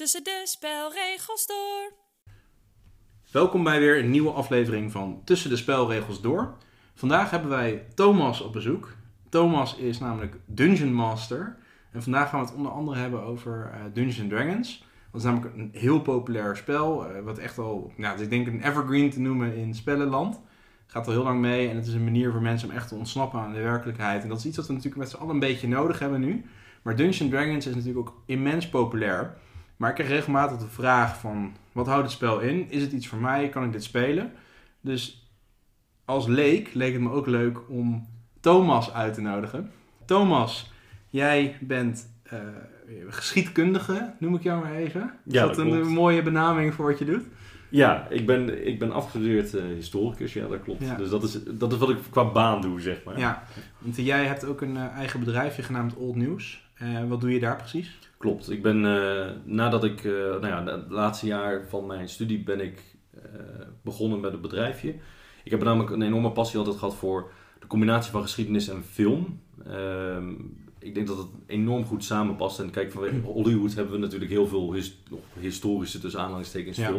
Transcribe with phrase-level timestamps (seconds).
[0.00, 1.92] tussen de spelregels door.
[3.30, 6.56] Welkom bij weer een nieuwe aflevering van Tussen de Spelregels Door.
[6.94, 8.96] Vandaag hebben wij Thomas op bezoek.
[9.28, 11.56] Thomas is namelijk Dungeon Master.
[11.92, 14.84] En vandaag gaan we het onder andere hebben over uh, Dungeons Dragons.
[15.10, 17.06] Dat is namelijk een heel populair spel.
[17.06, 20.40] eh, wat echt al, nou, ik denk een evergreen te noemen in spellenland.
[20.86, 22.94] Gaat al heel lang mee en het is een manier voor mensen om echt te
[22.94, 24.22] ontsnappen aan de werkelijkheid.
[24.22, 26.44] En dat is iets wat we natuurlijk met z'n allen een beetje nodig hebben nu.
[26.82, 29.36] Maar Dungeons Dragons is natuurlijk ook immens populair.
[29.80, 32.70] Maar ik krijg regelmatig de vraag van, wat houdt het spel in?
[32.70, 33.48] Is het iets voor mij?
[33.48, 34.32] Kan ik dit spelen?
[34.80, 35.30] Dus
[36.04, 38.06] als leek leek het me ook leuk om
[38.40, 39.70] Thomas uit te nodigen.
[40.04, 40.72] Thomas,
[41.08, 42.38] jij bent eh,
[43.08, 45.02] geschiedkundige, noem ik jou maar even.
[45.26, 45.86] Is Ja, dat dat een klopt.
[45.86, 47.24] eh, mooie benaming voor wat je doet?
[47.68, 50.84] Ja, ik ben, ik ben afgestudeerd eh, historicus, ja, dat klopt.
[50.84, 50.94] Ja.
[50.94, 53.18] Dus dat is, dat is wat ik qua baan doe, zeg maar.
[53.18, 53.42] Ja,
[53.78, 56.68] want jij hebt ook een eigen bedrijfje genaamd Old News.
[57.08, 57.98] Wat doe je daar precies?
[58.20, 58.50] Klopt.
[58.50, 62.60] Ik ben, eh, nadat ik, eh, nou ja, het laatste jaar van mijn studie ben
[62.60, 62.82] ik
[63.14, 63.20] eh,
[63.82, 64.94] begonnen met een bedrijfje.
[65.44, 69.40] Ik heb namelijk een enorme passie altijd gehad voor de combinatie van geschiedenis en film.
[69.66, 70.30] Ehm,
[70.78, 72.58] ik denk dat het enorm goed samenpast.
[72.60, 75.02] En kijk, vanwege Hollywood hebben we natuurlijk heel veel his-
[75.38, 76.90] historische, tussen aanhalingstekens, Ja.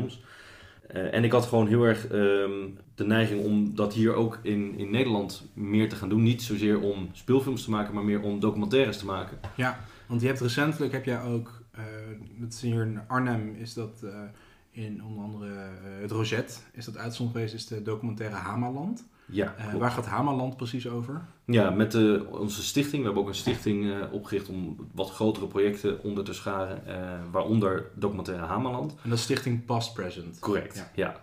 [0.88, 4.78] Eh, en ik had gewoon heel erg ehm, de neiging om dat hier ook in,
[4.78, 6.24] in Nederland meer te gaan doen.
[6.24, 9.40] Niet zozeer om speelfilms te maken, maar meer om documentaires te maken.
[9.56, 11.84] Ja, want je hebt recentelijk heb jij ook, eh
[12.40, 14.24] dat hier in Arnhem, is dat eh,
[14.72, 19.06] in onder andere eh, het Roset, is dat uitzond geweest, is de documentaire Hamaland.
[19.32, 21.22] Ja, Eh, waar gaat Hamaland precies over?
[21.46, 22.98] Ja, met de, onze stichting.
[23.00, 26.88] We hebben ook een stichting eh, opgericht om wat grotere projecten onder te scharen.
[26.88, 28.92] eh, waaronder documentaire Hamaland.
[29.04, 30.40] En dat is Stichting Past Present.
[30.40, 30.92] Correct, Ja.
[30.96, 31.20] ja.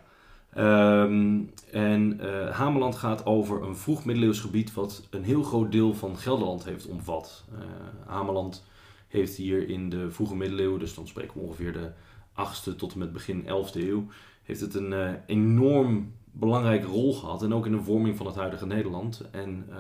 [0.54, 1.40] Ehm,
[1.72, 6.16] en eh Hamaland gaat over een vroeg middeleeuws gebied wat een heel groot deel van
[6.16, 7.44] Gelderland heeft omvat.
[7.52, 7.58] Eh
[8.06, 8.64] Hamaland
[9.08, 11.90] heeft hier in de vroege middeleeuwen, dus dan spreken we ongeveer de
[12.34, 14.06] 8e tot en met begin 11e eeuw,
[14.42, 17.42] heeft het een eh, enorm belangrijke rol gehad.
[17.42, 19.22] En ook in de vorming van het huidige Nederland.
[19.31, 19.76] En eh,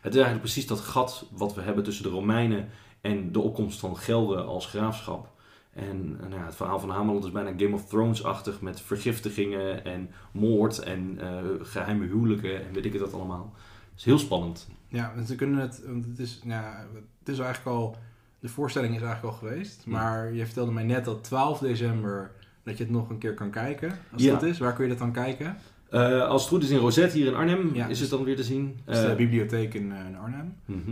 [0.00, 2.68] het is eigenlijk precies dat gat wat we hebben tussen de Romeinen
[3.00, 5.34] en de opkomst van Gelre als graafschap.
[5.72, 9.84] En eh, nou ja, het verhaal van Hamaland is bijna Game of Thrones-achtig met vergiftigingen
[9.84, 13.52] en moord en eh, geheime huwelijken en weet ik het dat allemaal.
[13.90, 14.68] Het is heel spannend.
[14.88, 16.86] Ja, want we kunnen het, want het is, ja,
[17.18, 17.96] het is eigenlijk al,
[18.40, 19.82] de voorstelling is eigenlijk al geweest.
[19.84, 19.92] Ja.
[19.92, 22.30] Maar je vertelde mij net dat 12 december
[22.62, 23.98] dat je het nog een keer kan kijken.
[24.12, 24.32] Als Ja.
[24.32, 25.56] dat is, waar kun je dat dan kijken?
[25.90, 28.24] Eh, als het goed is in Rosette hier in Arnhem Ja, is dus- het dan
[28.24, 28.78] weer te zien.
[28.84, 30.54] Dat is de Eh, bibliotheek in, eh, in Arnhem.
[30.64, 30.90] mhm.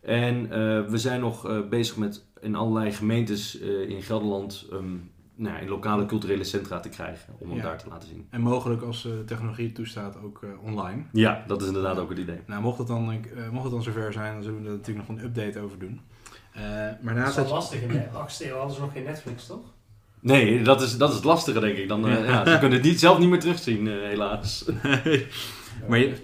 [0.00, 4.84] En eh, we zijn nog eh, bezig met in allerlei gemeentes eh, in Gelderland ehm,
[5.34, 7.62] nou, ja, in lokale culturele centra te krijgen om hem Ja.
[7.62, 8.26] daar te laten zien.
[8.30, 11.02] En mogelijk als eh, technologie het toestaat ook eh, online.
[11.12, 12.38] Ja, dat is inderdaad ook het idee.
[12.46, 15.08] Nou, mocht het, dan, eh, mocht het dan zover zijn, dan zullen we er natuurlijk
[15.08, 16.00] nog een update over doen.
[16.52, 17.52] Eh, maar Dat naast is wel dat...
[17.52, 17.80] lastig.
[17.82, 19.74] In de 8e eeuw hadden ze nog geen Netflix, toch?
[20.20, 21.88] Nee, dat is, dat is het lastige denk ik.
[21.88, 24.64] Dan, eh, ja, ze kunnen het niet, zelf niet meer terugzien, eh, helaas.
[25.88, 26.16] Maar je-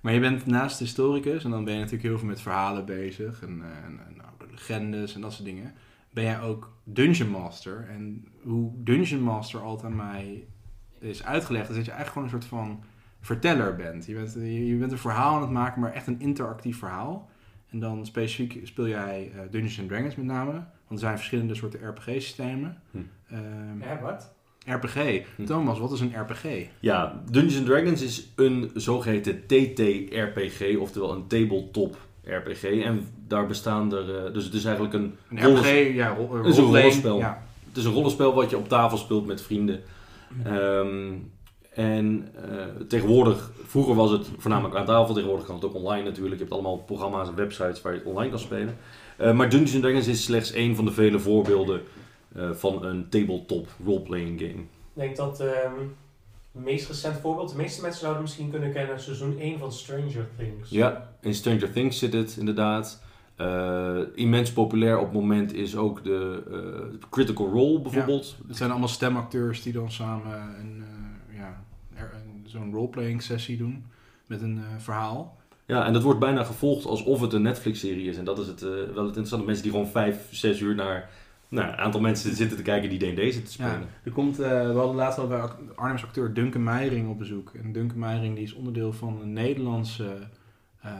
[0.00, 3.42] Maar je bent naast historicus en dan ben je natuurlijk heel veel met verhalen bezig
[3.42, 5.74] en, eh, en, en nou, de legendes en dat soort dingen.
[6.10, 7.86] Ben jij ook Dungeon Master?
[7.90, 10.46] En hoe Dungeon Master altijd aan mij
[11.00, 12.84] is uitgelegd, is dat je eigenlijk gewoon een soort van
[13.20, 14.06] verteller bent.
[14.06, 14.32] Je bent,
[14.66, 17.30] je, bent een verhaal aan het maken, maar echt een interactief verhaal.
[17.70, 20.64] En dan specifiek speel jij Dungeons and Dragons met name.
[20.88, 22.82] Want er zijn verschillende soorten RPG-systemen.
[22.90, 22.98] Hm.
[23.80, 24.32] Ja, wat?
[24.66, 25.22] RPG.
[25.36, 25.44] Hm.
[25.44, 26.66] Thomas, wat is een RPG?
[26.80, 32.62] Ja, Dungeons Dragons is een zogeheten TTRPG, oftewel een tabletop RPG.
[32.62, 36.46] En daar bestaan er, eh, dus het is eigenlijk een, Een RPG, ja, rol, Het
[36.46, 37.18] is een rollenspel.
[37.18, 37.42] Ja.
[37.68, 39.80] het is een rollenspel wat je op tafel speelt met vrienden.
[40.44, 41.12] Ehm,
[41.74, 46.34] en eh, tegenwoordig, vroeger was het voornamelijk aan tafel, tegenwoordig kan het ook online natuurlijk.
[46.34, 48.76] Je hebt allemaal programma's en websites waar je het online kan spelen.
[49.18, 51.80] Eh, maar Dungeons Dragons is slechts één van de vele voorbeelden
[52.34, 54.52] eh, van een tabletop roleplaying game.
[54.62, 55.72] Ik denk dat ehm,
[56.52, 60.28] het meest recent voorbeeld, de meeste mensen zouden misschien kunnen kennen, seizoen 1 van Stranger
[60.38, 60.70] Things.
[60.70, 63.02] Ja, in Stranger Things zit het inderdaad.
[63.36, 66.42] Eh, immens populair op het moment is ook de
[67.00, 68.36] eh, Critical Role bijvoorbeeld.
[68.48, 70.82] Het zijn allemaal stemacteurs die dan samen een,
[71.30, 71.64] eh, ja,
[71.96, 73.84] een- zo'n roleplaying sessie doen
[74.26, 75.36] met een eh, verhaal.
[75.68, 78.16] Ja, en dat wordt bijna gevolgd alsof het een Netflix-serie is.
[78.16, 79.44] En dat is het, eh, wel het interessante.
[79.44, 81.10] Mensen die gewoon vijf, zes uur naar
[81.48, 83.80] nou, een aantal mensen zitten te kijken die D&D zitten te spelen.
[83.80, 85.40] Ja, er komt, eh, we hadden laatst al bij
[85.74, 87.52] Arnhems acteur Duncan Meijering op bezoek.
[87.54, 90.16] En Duncan Meijering die is onderdeel van een Nederlandse,
[90.80, 90.92] eh,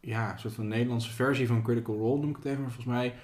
[0.00, 2.62] ja, een soort van Nederlandse versie van Critical Role, noem ik het even.
[2.62, 3.14] Maar volgens mij,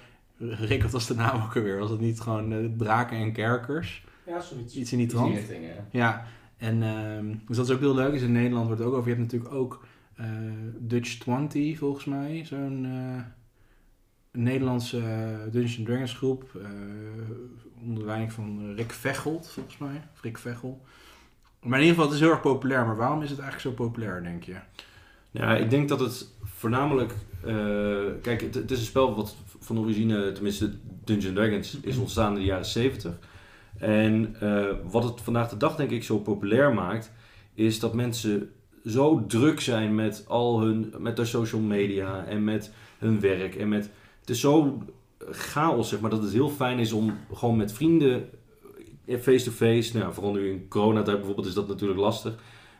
[0.67, 1.79] Rick, wat was de naam ook alweer?
[1.79, 4.05] Was het niet gewoon Draken en Kerkers?
[4.25, 4.75] Ja, zoiets.
[4.75, 5.39] Iets in die trant?
[5.91, 6.25] Ja,
[6.57, 8.13] en ehm, dus dat is ook heel leuk.
[8.13, 9.09] Is in Nederland wordt het ook over.
[9.09, 9.87] Je hebt natuurlijk ook
[10.19, 10.25] eh,
[10.77, 12.45] Dutch 20 volgens mij.
[12.45, 13.23] Zo'n eh,
[14.31, 16.49] Nederlandse eh, Dungeons Dragons groep.
[16.55, 20.01] eh, wijn van Rick Vecholt, volgens mij.
[20.13, 20.81] Of Rick Vechel.
[21.61, 22.85] Maar in ieder geval, het is heel erg populair.
[22.85, 24.55] Maar waarom is het eigenlijk zo populair, denk je?
[25.31, 27.13] Ja, ik denk dat het voornamelijk...
[28.21, 30.71] kijk, het, het is een spel wat van origine, tenminste
[31.03, 33.19] Dungeons Dragons, is ontstaan in de jaren 70.
[33.77, 34.35] En
[34.89, 37.11] wat het vandaag de dag denk ik zo populair maakt,
[37.53, 38.51] is dat mensen
[38.85, 43.69] zo druk zijn met al hun, met de social media en met hun werk en
[43.69, 43.89] met,
[44.19, 44.83] het is zo
[45.29, 48.29] chaos zeg maar, dat het heel fijn is om gewoon met vrienden
[49.05, 52.35] eh, face-to-face, nou, vooral nu in coronatijd bijvoorbeeld is dat natuurlijk lastig,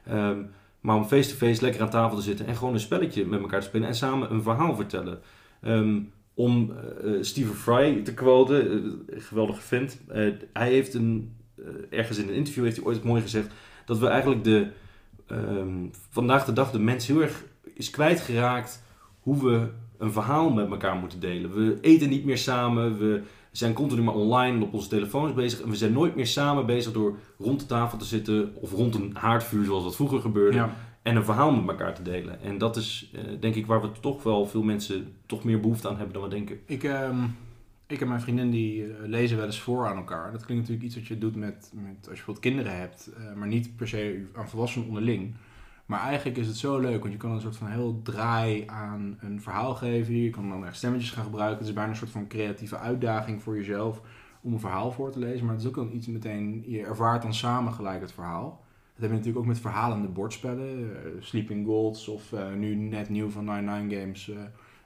[0.09, 0.41] Ehm,
[0.79, 3.67] maar om face-to-face lekker aan tafel te zitten en gewoon een spelletje met elkaar te
[3.67, 5.19] spelen en samen een verhaal vertellen.
[5.61, 5.99] Ehm,
[6.33, 10.01] om eh, eh, Stephen Fry te quoten, een geweldige vent.
[10.53, 11.35] hij heeft een,
[11.89, 13.53] ergens in een interview heeft hij ooit mooi gezegd
[13.85, 14.67] dat we eigenlijk de,
[15.29, 17.43] ehm, vandaag de dag de mens heel erg
[17.73, 18.83] is kwijtgeraakt
[19.19, 19.67] hoe we
[19.97, 21.53] een verhaal met elkaar moeten delen.
[21.53, 23.21] We eten niet meer samen, we
[23.51, 26.91] zijn continu maar online op onze telefoons bezig en we zijn nooit meer samen bezig
[26.93, 30.75] door rond de tafel te zitten of rond een haardvuur zoals dat vroeger gebeurde Ja.
[31.01, 32.41] en een verhaal met elkaar te delen.
[32.41, 35.87] En dat is eh, denk ik waar we toch wel veel mensen toch meer behoefte
[35.89, 36.59] aan hebben dan we denken.
[36.65, 37.17] Ik, ehm,
[37.91, 40.31] ik en mijn vriendin die eh, lezen wel eens voor aan elkaar.
[40.31, 43.33] Dat klinkt natuurlijk iets wat je doet met, met als je bijvoorbeeld kinderen hebt, eh,
[43.33, 45.35] maar niet per se aan volwassenen onderling.
[45.85, 49.17] Maar eigenlijk is het zo leuk, want je kan een soort van heel draai aan
[49.19, 50.15] een verhaal geven.
[50.15, 51.57] Je kan dan echt stemmetjes gaan gebruiken.
[51.57, 54.01] Het is bijna een soort van creatieve uitdaging voor jezelf
[54.41, 55.45] om een verhaal voor te lezen.
[55.45, 58.65] Maar het is ook dan iets meteen, je ervaart dan samen gelijk het verhaal.
[58.93, 60.95] Dat heb je natuurlijk ook met verhalende bordspellen.
[60.95, 64.29] eh, Sleeping Golds of nu net nieuw van 99 Games...
[64.29, 64.37] eh,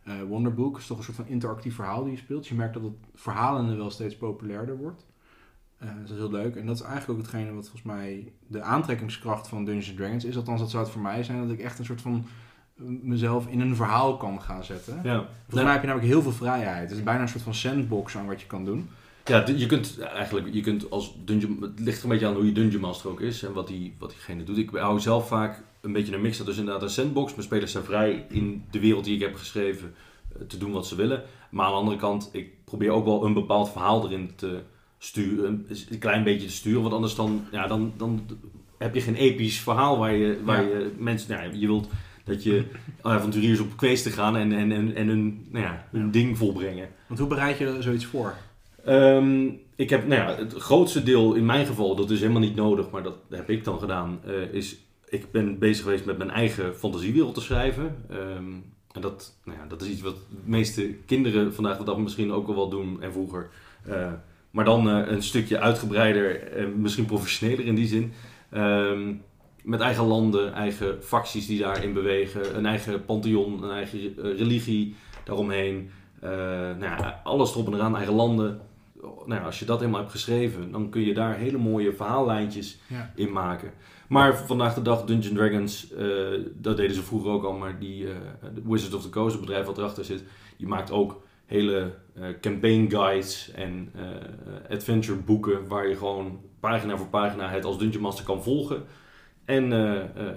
[0.04, 2.40] eh, Wonderbook is toch een soort van interactief verhaal die je speelt.
[2.40, 5.06] Dus je merkt dat het verhalende wel steeds populairder wordt.
[5.78, 6.56] Eh, dat is heel leuk.
[6.56, 10.38] En dat is eigenlijk ook hetgene wat volgens mij de aantrekkingskracht van Dungeons Dragons is.
[10.38, 11.42] Althans, dat zou het voor mij zijn.
[11.42, 12.26] Dat ik echt een soort van
[12.78, 15.00] eh, mezelf in een verhaal kan gaan zetten.
[15.04, 16.90] Ja, Volgens mij heb je namelijk heel veel vrijheid.
[16.90, 18.90] Het is bijna een soort van sandbox aan wat je kan doen.
[19.26, 22.52] ja je kunt eigenlijk, je kunt als dungeon, het ligt een beetje aan hoe je
[22.52, 24.58] dungeon master ook is en wat, die, wat diegene doet.
[24.58, 26.38] Ik hou zelf vaak een beetje een mix.
[26.38, 27.32] Dat is inderdaad een sandbox.
[27.32, 29.94] Mijn spelers zijn vrij in de wereld die ik heb geschreven
[30.36, 31.24] eh, te doen wat ze willen.
[31.50, 34.60] Maar aan de andere kant, ik probeer ook wel een bepaald verhaal erin te
[34.98, 36.82] sturen, een, klein beetje te sturen.
[36.82, 38.26] Want anders dan, ja, dan, dan
[38.78, 40.70] heb je geen episch verhaal waar je, waar Ja.
[40.70, 41.90] je mensen, nou, ja, je wilt
[42.24, 42.66] dat je
[43.02, 46.90] avonturiers op kwees te gaan en, en, en, en hun, nou ja, hun ding volbrengen.
[47.08, 48.36] Want hoe bereid je zoiets voor?
[48.86, 52.56] Ehm, ik heb, nou ja, het grootste deel in mijn geval, dat is helemaal niet
[52.56, 54.78] nodig, maar dat heb ik dan gedaan, eh, is
[55.14, 57.96] ik ben bezig geweest met mijn eigen fantasiewereld te schrijven.
[58.10, 58.52] Ehm,
[58.92, 62.32] en dat, nou ja, dat is iets wat de meeste kinderen vandaag de dag misschien
[62.32, 63.50] ook al wel doen en vroeger.
[63.86, 64.12] Eh,
[64.52, 68.14] maar dan eh, een stukje uitgebreider en misschien professioneler in die zin.
[68.50, 69.14] Ehm,
[69.64, 74.96] met eigen landen, eigen facties die daarin bewegen, een eigen pantheon, een eigen eh, religie
[75.24, 75.90] daaromheen.
[76.22, 78.60] Nou ja, alles erop en eraan, eigen landen.
[79.02, 82.80] Nou ja, als je dat helemaal hebt geschreven, dan kun je daar hele mooie verhaallijntjes
[82.88, 83.12] Ja.
[83.16, 83.72] in maken.
[84.14, 86.08] Maar vandaag de dag, Dungeons Dragons, eh,
[86.56, 88.16] dat deden ze vroeger ook al, maar die eh,
[88.64, 90.24] Wizards of the Coast, het bedrijf wat erachter zit,
[90.58, 93.92] die maakt ook hele eh, campaign guides en
[94.70, 98.84] adventure boeken waar je gewoon pagina voor pagina het als Dungeon Master kan volgen.
[99.46, 99.72] En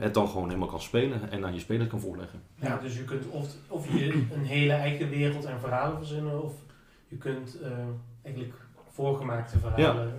[0.01, 2.43] het dan gewoon helemaal kan spelen en aan je spelers kan voorleggen.
[2.61, 6.53] Ja, dus je kunt of, of je een hele eigen wereld en verhalen verzinnen, of
[7.09, 7.59] je kunt
[8.23, 8.55] eigenlijk
[8.93, 10.13] voorgemaakte verhalen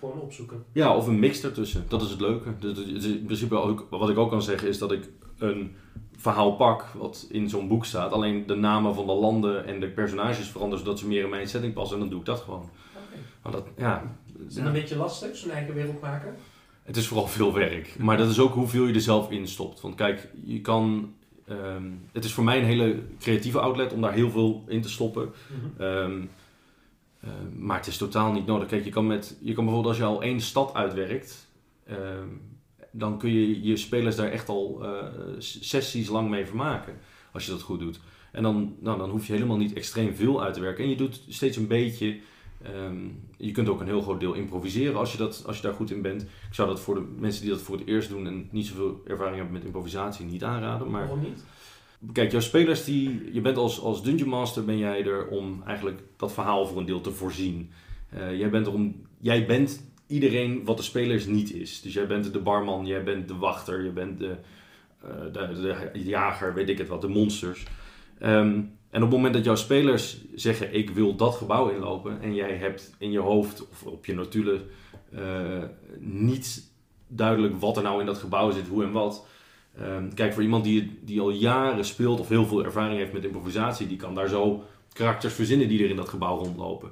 [0.00, 0.64] gewoon opzoeken.
[0.72, 1.84] Ja, of een mix ertussen.
[1.88, 2.58] Dat is het leuke.
[2.58, 5.74] Dus in principe ook, wat ik ook kan zeggen is dat ik een
[6.16, 8.12] verhaal pak wat in zo'n boek staat.
[8.12, 11.48] Alleen de namen van de landen en de personages veranderen zodat ze meer in mijn
[11.48, 11.94] setting passen.
[11.96, 12.70] En dan doe ik dat gewoon.
[13.42, 14.16] Maar dat, ja,
[14.48, 16.34] Is het een beetje lastig, zo'n eigen wereld maken?
[16.82, 17.96] het is vooral veel werk.
[17.98, 19.80] Maar dat is ook hoeveel je er zelf in stopt.
[19.80, 21.12] Want kijk, je kan...
[21.48, 21.82] ehm,
[22.12, 25.30] het is voor mij een hele creatieve outlet om daar heel veel in te stoppen.
[25.48, 25.82] Mhm.
[25.82, 26.20] Ehm,
[27.26, 28.68] eh, maar het is totaal niet nodig.
[28.68, 31.48] Kijk, je kan, met, je kan bijvoorbeeld als je al één stad uitwerkt,
[31.86, 32.28] ehm,
[32.90, 35.06] dan kun je je spelers daar echt al eh,
[35.38, 36.94] sessies lang mee vermaken.
[37.32, 38.00] Als je dat goed doet.
[38.32, 40.84] En dan, nou, dan hoef je helemaal niet extreem veel uit te werken.
[40.84, 42.18] En je doet steeds een beetje.
[42.62, 42.96] ehm,
[43.36, 45.90] je kunt ook een heel groot deel improviseren als je, dat, als je daar goed
[45.90, 46.22] in bent.
[46.22, 49.02] Ik zou dat voor de mensen die dat voor het eerst doen en niet zoveel
[49.06, 50.90] ervaring hebben met improvisatie niet aanraden.
[50.90, 51.44] Maar Waarom niet?
[52.12, 56.02] Kijk, jouw spelers, die, je bent als, als Dungeon Master ben jij er om eigenlijk
[56.16, 57.70] dat verhaal voor een deel te voorzien.
[58.08, 61.80] Eh, jij, bent er om, jij bent iedereen wat de spelers niet is.
[61.80, 64.36] Dus jij bent de barman, jij bent de wachter, je bent de,
[65.02, 67.64] eh, de, jager, weet ik het wat, de monsters.
[68.18, 68.60] Ehm,
[68.90, 72.56] en op het moment dat jouw spelers zeggen, ik wil dat gebouw inlopen, en jij
[72.56, 74.62] hebt in je hoofd of op je notulen
[75.12, 75.62] eh,
[75.98, 76.70] niet
[77.08, 79.26] duidelijk wat er nou in dat gebouw zit, hoe en wat.
[79.80, 83.24] Ehm, kijk, voor iemand die, die al jaren speelt of heel veel ervaring heeft met
[83.24, 86.90] improvisatie, die kan daar zo karakters verzinnen die er in dat gebouw rondlopen.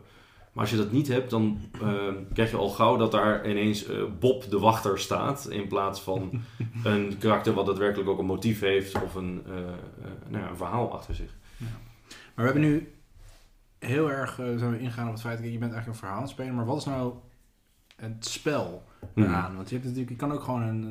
[0.55, 1.89] Maar als je dat niet hebt, dan eh,
[2.33, 5.49] krijg je al gauw dat daar ineens eh, Bob de wachter staat.
[5.51, 6.43] In plaats van
[6.85, 9.65] een karakter wat daadwerkelijk ook een motief heeft of een, eh, eh,
[10.29, 11.35] nou ja, een verhaal achter zich.
[12.35, 12.93] Maar we hebben nu
[13.79, 16.23] heel erg zijn we ingegaan op het feit dat je bent eigenlijk een verhaal aan
[16.23, 16.55] het spelen.
[16.55, 17.15] Maar wat is nou
[17.97, 18.83] het spel
[19.15, 19.29] Mhm.
[19.29, 19.57] eraan?
[19.57, 20.83] Want je, hebt natuurlijk, je kan ook gewoon een,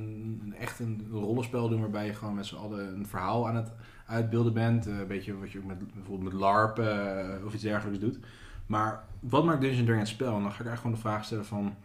[0.43, 3.71] een, echt een rollenspel doen waarbij je gewoon met z'n allen een verhaal aan het
[4.07, 4.87] uitbeelden bent.
[4.87, 8.19] Eh, een beetje wat je ook met, bijvoorbeeld met LARP eh, of iets dergelijks doet.
[8.65, 10.35] Maar wat maakt Dungeons Dragons het spel?
[10.35, 11.75] En dan ga ik eigenlijk gewoon de vraag stellen van...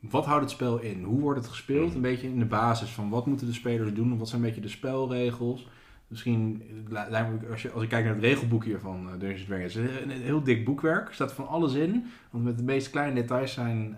[0.00, 1.02] Wat houdt het spel in?
[1.02, 1.86] Hoe wordt het gespeeld?
[1.86, 1.96] Mhm.
[1.96, 4.18] Een beetje in de basis van wat moeten de spelers doen?
[4.18, 5.68] Wat zijn een beetje de spelregels?
[6.06, 6.62] Misschien,
[7.50, 10.02] als, je, als ik kijk naar het regelboek hier van eh, Dungeons Dragons, het is
[10.02, 11.08] een, heel dik boekwerk.
[11.08, 12.06] Er staat van alles in.
[12.30, 13.96] Want met de meest kleine details zijn,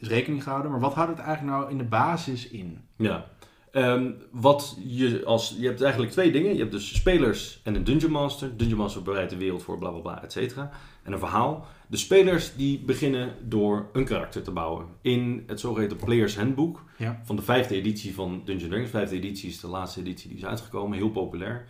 [0.00, 0.70] is rekening gehouden.
[0.70, 2.78] Maar wat houdt het eigenlijk nou in de basis in?
[2.96, 3.26] Ja.
[3.72, 6.52] Ehm, wat je, als, je hebt eigenlijk twee dingen.
[6.52, 8.56] Je hebt dus spelers en een Dungeon Master.
[8.56, 10.70] Dungeon Master bereidt de wereld voor, bla bla bla, et cetera.
[11.02, 11.66] En een verhaal.
[11.86, 14.86] De spelers die beginnen door een karakter te bouwen.
[15.02, 17.20] In het zogeheten Players Handbook Ja.
[17.24, 18.90] van de vijfde editie van Dungeons Dragons.
[18.90, 21.66] Vijfde editie is de laatste editie die is uitgekomen, heel populair.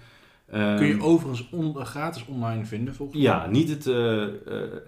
[0.50, 3.26] Ehm, Kun je overigens on- gratis online vinden volgens mij.
[3.32, 4.30] Ja, niet het, eh, eh,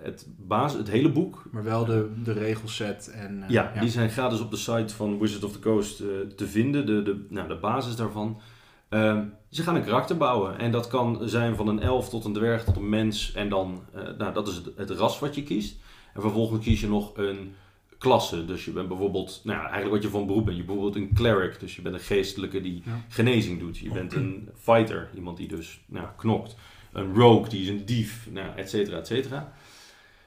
[0.03, 3.43] het, basis, het hele boek, Maar wel de, de regelset en...
[3.43, 5.97] eh, Ja, die zijn gratis op de site van Wizards of the Coast
[6.37, 8.41] te vinden, de, de, nou, de basis daarvan.
[8.89, 12.33] Ehm, ze gaan een karakter bouwen en dat kan zijn van een elf tot een
[12.33, 13.83] dwerg tot een mens en dan,
[14.19, 15.77] nou, dat is het, het ras wat je kiest.
[16.15, 17.55] En vervolgens kies je nog een
[18.03, 20.77] klasse, dus je bent bijvoorbeeld, nou ja, eigenlijk wat je van beroep bent, je bent
[20.79, 23.01] bijvoorbeeld een cleric, dus je bent een geestelijke die Ja.
[23.09, 23.79] genezing doet.
[23.79, 26.57] Je bent een fighter, iemand die dus nou, knokt.
[26.93, 29.53] Een rogue, die is een dief, nou, et cetera, et cetera.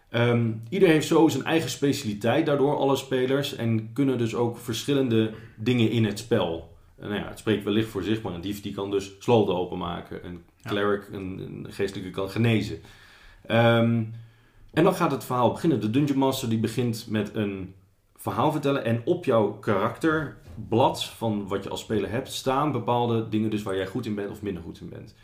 [0.10, 3.56] Ehm, ieder heeft zo zijn eigen specialiteit, daardoor alle spelers.
[3.56, 6.74] En kunnen dus ook verschillende dingen in het spel.
[7.00, 9.56] En nou ja, het spreekt wellicht voor zich, maar een dief die kan dus sloten
[9.56, 10.26] openmaken.
[10.26, 12.80] Een cleric, een, een geestelijke kan genezen.
[13.46, 14.04] Ehm,
[14.76, 15.82] en dan gaat het verhaal beginnen.
[15.82, 17.74] De Dungeon Master die begint met een
[18.16, 18.86] verhaal vertellen.
[18.86, 23.76] En op jouw karakterblad van wat je als speler hebt, staan bepaalde dingen dus waar
[23.76, 25.16] jij goed in bent of minder goed in bent.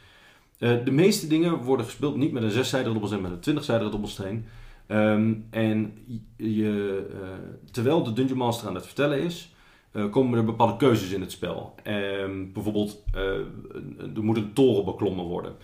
[0.57, 3.91] Eh, de meeste dingen worden gespeeld niet met een zeszijdige dobbelsteen, maar met een twintigzijdige
[3.91, 4.45] dobbelsteen.
[4.87, 5.93] Ehm, en
[6.37, 9.55] je, eh, terwijl de Dungeon Master aan het vertellen is,
[9.91, 11.75] eh, komen er bepaalde keuzes in het spel.
[11.83, 13.03] Ehm, bijvoorbeeld,
[14.15, 15.55] er moet een toren beklommen worden.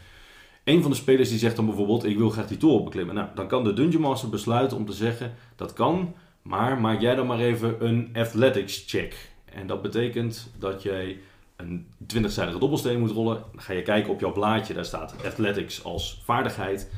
[0.68, 3.16] Een van de spelers die zegt dan bijvoorbeeld, ik wil graag die toren beklimmen.
[3.16, 7.16] Nou, dan kan de Dungeon Master besluiten om te zeggen, dat kan, maar maak jij
[7.16, 9.32] dan maar even een athletics check.
[9.46, 11.20] En dat betekent dat jij
[11.56, 13.36] een 20-zijdige dobbelsteen moet rollen.
[13.52, 16.90] Dan ga je kijken op jouw blaadje, daar staat athletics als vaardigheid.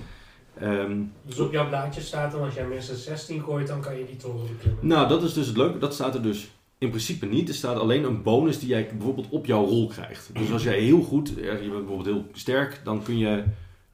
[0.60, 4.06] Ehm, Dus op jouw blaadje staat dan als jij minstens 16 gooit, dan kan je
[4.06, 4.88] die toren beklimmen.
[4.88, 5.78] nou, dat is dus het leuke.
[5.78, 6.50] Dat staat er dus
[6.80, 7.50] in principe niet.
[7.50, 10.30] Er staat alleen een bonus die jij bijvoorbeeld op jouw rol krijgt.
[10.34, 13.44] Dus als jij heel goed, eh, je bent bijvoorbeeld heel sterk, dan, kun je,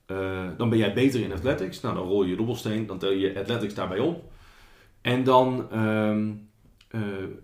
[0.05, 1.81] eh, dan ben jij beter in athletics.
[1.81, 4.23] Nou, dan rol je je dobbelsteen, dan tel je athletics daarbij op.
[5.01, 6.31] En dan ehm,
[6.87, 7.01] eh,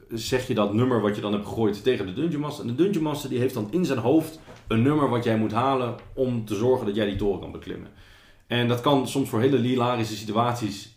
[0.10, 2.66] zeg je dat nummer wat je dan hebt gegooid tegen de Dungeon Master.
[2.66, 5.52] En de Dungeon Master die heeft dan in zijn hoofd een nummer wat jij moet
[5.52, 7.90] halen om te zorgen dat jij die toren kan beklimmen.
[8.48, 10.96] En dat kan soms voor hele hilarische situaties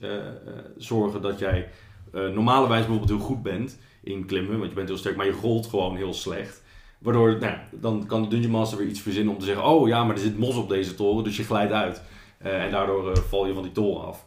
[0.76, 1.68] zorgen dat jij
[2.10, 5.66] normalerwijs bijvoorbeeld heel goed bent in klimmen, want je bent heel sterk, maar je rolt
[5.66, 6.62] gewoon heel slecht.
[6.98, 10.04] Waardoor, nou, dan kan de Dungeon Master weer iets verzinnen om te zeggen, oh ja,
[10.04, 12.02] maar er zit mos op deze toren, dus je glijdt uit.
[12.38, 14.26] Eh, en daardoor eh, val je van die toren af.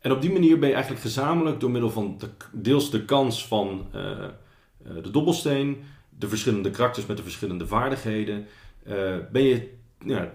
[0.00, 3.46] En op die manier ben je eigenlijk gezamenlijk door middel van de, deels de kans
[3.46, 4.00] van eh,
[5.02, 8.46] de dobbelsteen, de verschillende karakters met de verschillende vaardigheden,
[9.32, 9.70] ben je
[10.04, 10.32] ja,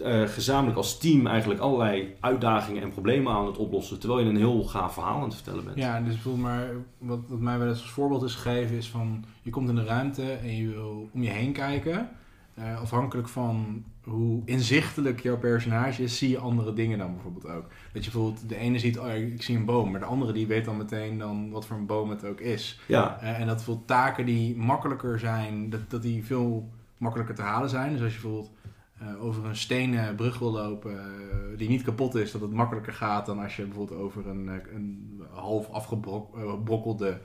[0.00, 4.36] eh, gezamenlijk als team eigenlijk allerlei uitdagingen en problemen aan het oplossen, terwijl je een
[4.36, 5.76] heel gaaf verhaal aan het vertellen bent.
[5.76, 9.24] Ja, dus bijvoorbeeld maar wat, wat mij wel eens als voorbeeld is gegeven is van
[9.42, 12.08] je komt in de ruimte en je wil om je heen kijken.
[12.54, 17.64] Eh, afhankelijk van hoe inzichtelijk jouw personage is, zie je andere dingen dan bijvoorbeeld ook.
[17.92, 20.46] Dat je bijvoorbeeld de ene ziet, oh ik zie een boom, maar de andere die
[20.46, 22.80] weet dan meteen dan wat voor een boom het ook is.
[22.86, 27.42] Ja, Eh, en dat bijvoorbeeld taken die makkelijker zijn, dat, dat die veel makkelijker te
[27.42, 27.92] halen zijn.
[27.92, 28.52] Dus als je bijvoorbeeld
[29.00, 32.92] eh, over een stenen brug wil lopen eh, die niet kapot is, dat het makkelijker
[32.92, 37.20] gaat dan als je bijvoorbeeld over een, eh, een half afgebrokkelde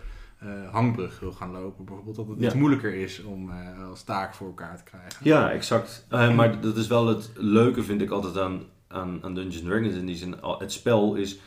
[0.71, 1.85] hangbrug wil gaan lopen.
[1.85, 2.45] Bijvoorbeeld dat het Ja.
[2.45, 3.51] iets moeilijker is om
[3.89, 5.19] als taak voor elkaar te krijgen.
[5.23, 6.05] Ja, exact.
[6.09, 9.95] Maar dat is wel het leuke, vind ik altijd aan, aan, aan Dungeons Dragons.
[9.95, 11.39] In die zin, het spel is.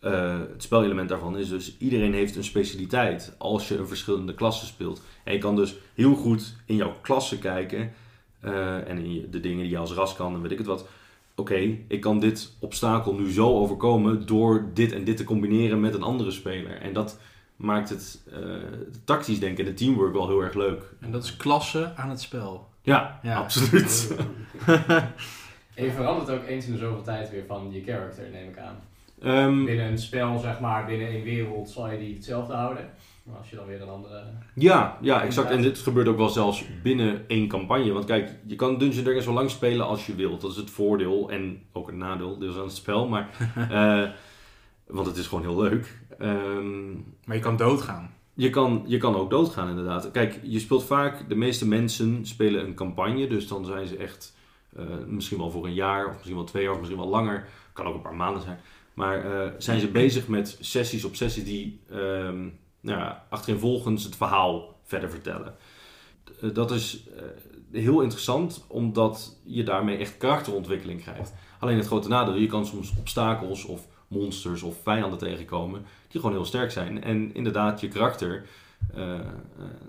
[0.00, 4.66] eh, het spelelement daarvan is dus iedereen heeft een specialiteit als je een verschillende klassen
[4.66, 5.02] speelt.
[5.24, 7.92] En je kan dus heel goed in jouw klasse kijken
[8.40, 10.66] eh, en in je- de dingen die je als ras kan en weet ik het
[10.66, 10.88] wat.
[11.36, 15.94] Oké, ik kan dit obstakel nu zo overkomen door dit en dit te combineren met
[15.94, 16.80] een andere speler.
[16.80, 17.18] En dat
[17.56, 18.38] maakt het eh,
[19.04, 20.82] tactisch denken en de teamwork wel heel erg leuk.
[21.00, 22.68] En dat is klasse aan het spel.
[22.82, 23.38] Ja, Ja.
[23.38, 24.14] absoluut.
[25.74, 28.58] En je verandert ook eens in de zoveel tijd weer van je character, neem ik
[28.58, 28.76] aan.
[29.22, 32.90] Ehm, Binnen een spel, zeg maar, binnen een wereld zal je die hetzelfde houden.
[33.22, 34.24] Maar als je dan weer een andere...
[34.54, 35.50] Ja, ja, exact.
[35.50, 37.92] En dit gebeurt ook wel zelfs binnen één campagne.
[37.92, 40.40] Want kijk, je kan Dungeons Dragons zo lang spelen als je wilt.
[40.40, 43.08] Dat is het voordeel en ook het nadeel, deels aan het spel.
[43.08, 43.28] Maar,
[43.70, 44.10] eh,
[44.86, 45.98] want het is gewoon heel leuk.
[46.18, 46.92] Ehm,
[47.24, 48.14] Maar je kan doodgaan.
[48.34, 50.10] je, kan, je kan ook doodgaan inderdaad.
[50.10, 53.26] Kijk, je speelt vaak, de meeste mensen spelen een campagne.
[53.26, 54.36] Dus dan zijn ze echt
[54.76, 57.48] eh, misschien wel voor een jaar, of misschien wel twee jaar, of misschien wel langer.
[57.72, 58.60] Kan ook een paar maanden zijn.
[58.94, 62.48] Maar eh, zijn ze bezig met sessies op sessies die ehm
[62.80, 65.54] nou achtereenvolgens het verhaal verder vertellen.
[66.40, 67.22] Eh, dat is eh,
[67.80, 71.34] heel interessant, omdat je daarmee echt karakterontwikkeling krijgt.
[71.58, 76.36] Alleen het grote nadeel, je kan soms obstakels of monsters of vijanden tegenkomen die gewoon
[76.36, 77.02] heel sterk zijn.
[77.02, 78.46] En inderdaad, je karakter,
[78.94, 79.02] eh,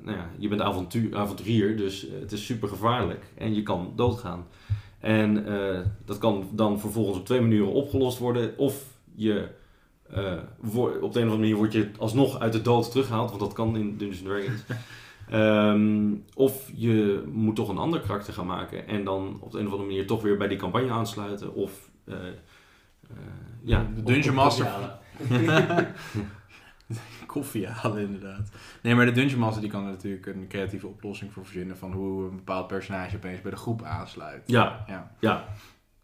[0.01, 4.47] nou ja, je bent avontuur, avonturier, dus het is super gevaarlijk en je kan doodgaan.
[4.99, 5.45] En
[6.05, 8.57] dat kan dan vervolgens op twee manieren opgelost worden.
[8.57, 8.83] Of
[9.15, 9.49] je,
[10.13, 10.37] eh,
[11.01, 13.53] op de een of andere manier word je alsnog uit de dood teruggehaald, want dat
[13.53, 14.63] kan in Dungeons Dragons.
[15.29, 19.65] Ehm, of je moet toch een ander karakter gaan maken en dan op de een
[19.65, 21.53] of andere manier toch weer bij die campagne aansluiten.
[21.53, 22.33] Of eh, eh,
[23.61, 24.65] ja, De Dungeon Master.
[24.65, 24.99] Ja,
[27.25, 28.49] Koffie halen, inderdaad.
[28.81, 31.91] Nee, maar de Dungeon Master die kan er natuurlijk een creatieve oplossing voor verzinnen van
[31.91, 34.43] hoe een bepaald personage opeens bij de groep aansluit.
[34.45, 35.11] Ja, Ja.
[35.19, 35.45] ja.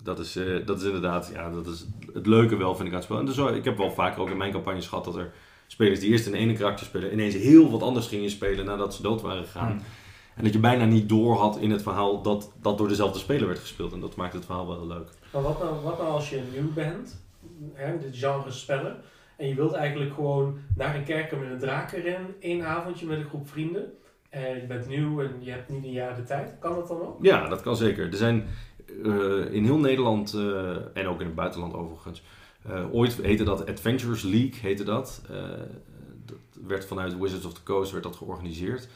[0.04, 3.00] Dat is, eh, dat is inderdaad, ja, dat is het leuke wel, vind ik aan
[3.00, 3.20] het spel.
[3.20, 5.32] En dus, wel- ik heb wel vaker ook in mijn campagnes gehad dat er
[5.68, 9.02] spelers die eerst een ene karakter spelen, ineens heel wat anders gingen spelen nadat ze
[9.02, 9.72] dood waren gegaan.
[9.72, 9.82] Hmm.
[10.36, 13.48] En dat je bijna niet door had in het verhaal dat dat door dezelfde speler
[13.48, 13.94] werd gespeeld.
[13.94, 15.10] En dat maakt het verhaal wel heel leuk.
[15.34, 17.26] Maar wat nou, wat nou als je nieuw bent,
[17.74, 18.98] hè, dit genre spellen,
[19.38, 23.18] en je wilt eigenlijk gewoon naar een kerker met een draak erin, één avondje met
[23.20, 23.94] een groep vrienden,
[24.30, 27.02] en je bent nieuw en je hebt niet een jaar de tijd, kan dat dan
[27.02, 27.18] ook?
[27.26, 28.06] Ja, dat kan zeker.
[28.12, 28.46] Er zijn
[29.04, 32.24] eh, in heel Nederland eh, en ook in het buitenland overigens.
[32.70, 35.22] eh, ooit heette dat Adventures League, heette dat.
[36.26, 38.88] Dat werd vanuit Wizards of the Coast werd dat georganiseerd.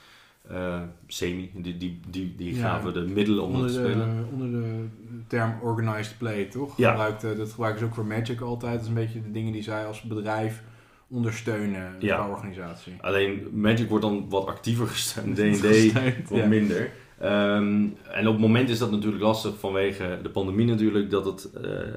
[1.08, 2.62] Semi, die, die, die, die Ja.
[2.62, 4.28] gaven de middelen om dat te spelen.
[4.32, 4.86] onder de
[5.28, 6.78] term organized play, toch?
[6.78, 7.10] Ja.
[7.22, 8.74] Dat gebruiken ze ook voor Magic altijd.
[8.74, 10.62] Dat is een beetje de dingen die zij als bedrijf
[11.08, 12.16] ondersteunen Ja.
[12.16, 12.94] qua organisatie.
[13.02, 15.94] Alleen Magic wordt dan wat actiever gesteund, D&D
[16.30, 16.46] wat ja.
[16.48, 16.92] minder.
[17.22, 21.52] Ehm, en op het moment is dat natuurlijk lastig vanwege de pandemie natuurlijk, dat het,
[21.54, 21.94] eh, eh,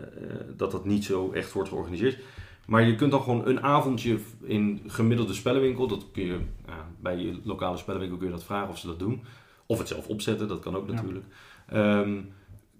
[0.57, 2.19] dat het niet zo echt wordt georganiseerd.
[2.67, 7.17] Maar je kunt dan gewoon een avondje in gemiddelde spellenwinkel, dat kun je ja, bij
[7.17, 9.23] je lokale spellenwinkel kun je dat vragen of ze dat doen.
[9.67, 10.95] Of het zelf opzetten, dat kan ook Ja.
[10.95, 11.25] natuurlijk.
[11.69, 12.21] Ehm,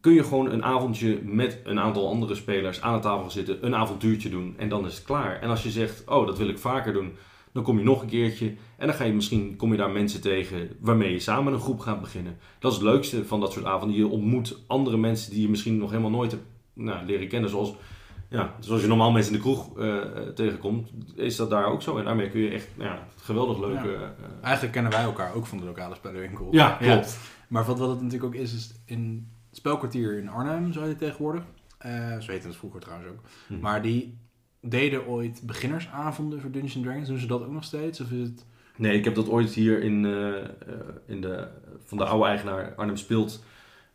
[0.01, 3.75] kun je gewoon een avondje met een aantal andere spelers aan de tafel zitten, een
[3.75, 5.41] avontuurtje doen en dan is het klaar.
[5.41, 7.13] En als je zegt, oh dat wil ik vaker doen,
[7.55, 10.21] dan kom je nog een keertje en dan ga je misschien, kom je daar mensen
[10.21, 12.37] tegen waarmee je samen een groep gaat beginnen.
[12.59, 13.97] Dat is het leukste van dat soort avonden.
[13.97, 17.51] Je ontmoet andere mensen die je misschien nog helemaal nooit hebt nou, leren kennen.
[17.51, 17.75] Zoals,
[18.29, 21.83] ja, zoals je normaal mensen in de kroeg eh, eh, tegenkomt, is dat daar ook
[21.83, 21.99] zo.
[21.99, 23.89] En daarmee kun je echt ja, geweldig leuke...
[23.89, 23.95] Ja.
[23.95, 26.49] eh, Eigenlijk kennen wij elkaar ook van de lokale spellenwinkel.
[26.51, 27.19] ja, klopt.
[27.49, 30.89] Maar wat, wat het natuurlijk ook is, is in het spelkwartier in Arnhem, zo heet
[30.89, 31.43] het tegenwoordig.
[31.79, 33.21] Eh zo heette het vroeger trouwens ook.
[33.47, 33.59] Hm.
[33.61, 34.19] Maar die
[34.65, 37.09] deden ooit beginnersavonden voor Dungeons Dragons.
[37.09, 38.01] Doen ze dat ook nog steeds?
[38.01, 38.45] Of is het...
[38.77, 40.45] Nee, ik heb dat ooit hier in, eh, eh,
[41.07, 41.49] in de,
[41.85, 43.45] van de oude eigenaar Arnhem Speelt,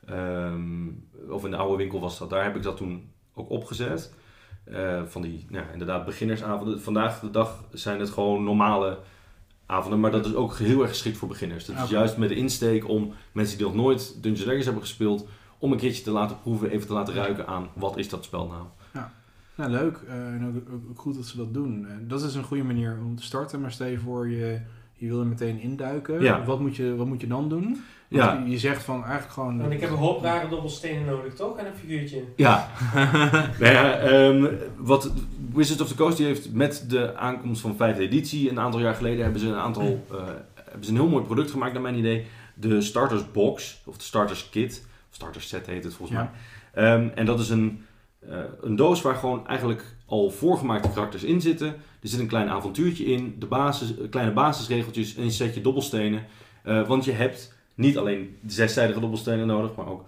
[0.05, 0.87] ehm,
[1.29, 4.13] of in de oude winkel was dat, daar heb ik dat toen ook opgezet.
[4.63, 6.81] Eh, van die, nou, ja, inderdaad, beginnersavonden.
[6.81, 8.99] Vandaag de dag zijn het gewoon normale
[9.65, 11.65] avonden, maar dat is ook heel erg geschikt voor beginners.
[11.65, 15.27] Dat is juist met de insteek om mensen die nog nooit Dungeons Dragons hebben gespeeld,
[15.57, 18.47] om een keertje te laten proeven, even te laten ruiken aan wat is dat spel
[18.47, 18.63] nou.
[19.59, 19.99] Nou, leuk.
[20.07, 21.87] Eh, en ook, ook, ook goed dat ze dat doen.
[22.07, 23.61] Dat is een goede manier om te starten.
[23.61, 24.59] Maar stel je voor, je,
[24.93, 26.21] je wil er meteen induiken.
[26.21, 26.43] Ja.
[26.43, 27.63] Wat, moet je, wat moet je dan doen?
[27.63, 28.41] Want Ja.
[28.43, 29.61] Je, je zegt van eigenlijk gewoon...
[29.61, 31.57] En ik heb een hoop rare dobbelstenen nodig, toch?
[31.57, 32.23] En een figuurtje.
[32.35, 32.67] Ja.
[33.59, 35.11] nou ja, ehm, wat
[35.53, 38.95] Wizards of the Coast die heeft met de aankomst van vijfde editie, een aantal jaar
[38.95, 40.17] geleden hebben ze een aantal, eh,
[40.55, 42.25] hebben ze een heel mooi product gemaakt naar mijn idee.
[42.53, 46.31] De Starters Box, of de Starters Kit, Starters Set heet het volgens Ja.
[46.73, 46.93] mij.
[46.93, 47.85] Ehm, en dat is een,
[48.19, 51.67] eh, een doos waar gewoon eigenlijk al voorgemaakte karakters in zitten.
[52.01, 56.25] Er zit een klein avontuurtje in, de basis, eh, kleine basisregeltjes, een setje dobbelstenen.
[56.63, 60.05] Eh, want je hebt niet alleen zeszijdige dobbelstenen nodig, maar ook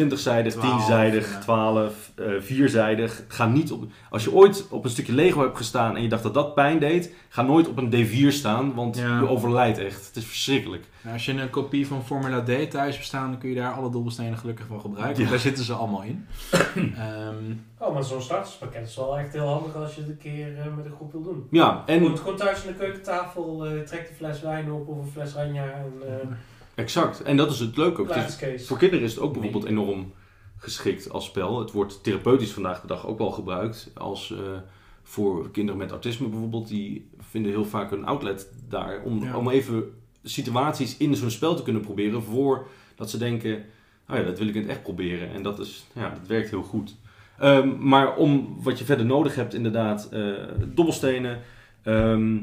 [0.00, 1.38] 20-zijdig, Twaalf, 10-zijdig, ja.
[1.38, 3.24] 12, eh, vierzijdig.
[3.28, 6.22] Ga niet op, als je ooit op een stukje Lego hebt gestaan en je dacht
[6.22, 9.18] dat dat pijn deed, ga nooit op een D4 staan, want Ja.
[9.18, 10.06] je overlijdt echt.
[10.06, 10.84] Het is verschrikkelijk.
[11.02, 13.72] Nou, als je een kopie van Formula D thuis hebt staan, dan kun je daar
[13.72, 15.22] alle dobbelstenen gelukkig van gebruiken.
[15.24, 15.30] Ja.
[15.30, 16.26] Daar zitten ze allemaal in.
[16.96, 20.58] Ehm, Oh, maar zo'n starterspakket is wel echt heel handig als je het een keer
[20.58, 21.46] eh, met een groep wil doen.
[21.50, 24.88] Ja, Je en moet gewoon thuis aan de keukentafel, eh trek de fles wijn op
[24.88, 26.28] of een fles ranja en eh
[26.82, 27.22] exact.
[27.22, 28.08] En dat is het leuke ook.
[28.08, 28.66] Het is- plaatscase.
[28.66, 30.12] Voor kinderen is het ook bijvoorbeeld enorm
[30.56, 31.58] geschikt als spel.
[31.58, 34.38] Het wordt therapeutisch vandaag de dag ook wel gebruikt als, eh,
[35.02, 39.36] voor kinderen met autisme bijvoorbeeld, die vinden heel vaak een outlet daar om, Ja.
[39.36, 39.84] om even
[40.22, 43.64] situaties in zo'n spel te kunnen proberen voordat ze denken,
[44.08, 45.30] oh ja, dat wil ik in het echt proberen.
[45.32, 46.96] En dat, is, ja, dat werkt heel goed.
[47.38, 50.32] Ehm, maar om wat je verder nodig hebt, inderdaad, eh,
[50.66, 51.40] dobbelstenen.
[51.82, 52.36] Ehm,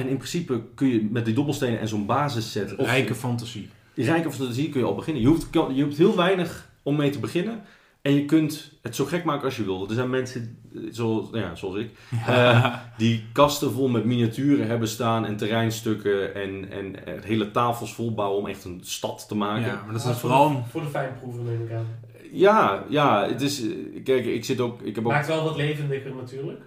[0.00, 2.76] en in principe kun je met die dobbelstenen en zo'n basisset...
[2.76, 3.68] of- Rijke fantasie.
[3.94, 5.22] die rijke fantasie kun je al beginnen.
[5.22, 7.60] Je hoeft, je hoeft heel weinig om mee te beginnen.
[8.02, 9.88] En je kunt het zo gek maken als je wil.
[9.88, 11.90] Er zijn mensen, eh, zoals, nou ja, zoals ik,
[12.26, 17.94] eh, die kasten vol met miniaturen hebben staan en terreinstukken en, en eh, hele tafels
[17.94, 19.66] vol bouwen om echt een stad te maken.
[19.66, 20.48] Ja, maar dat is voor vooral...
[20.48, 21.86] de, voor de fijnproeven neem ik aan.
[22.32, 23.62] Ja, ja, het is,
[24.04, 26.60] kijk, ik zit ook, ik heb ook Maakt wel wat levendiger natuurlijk.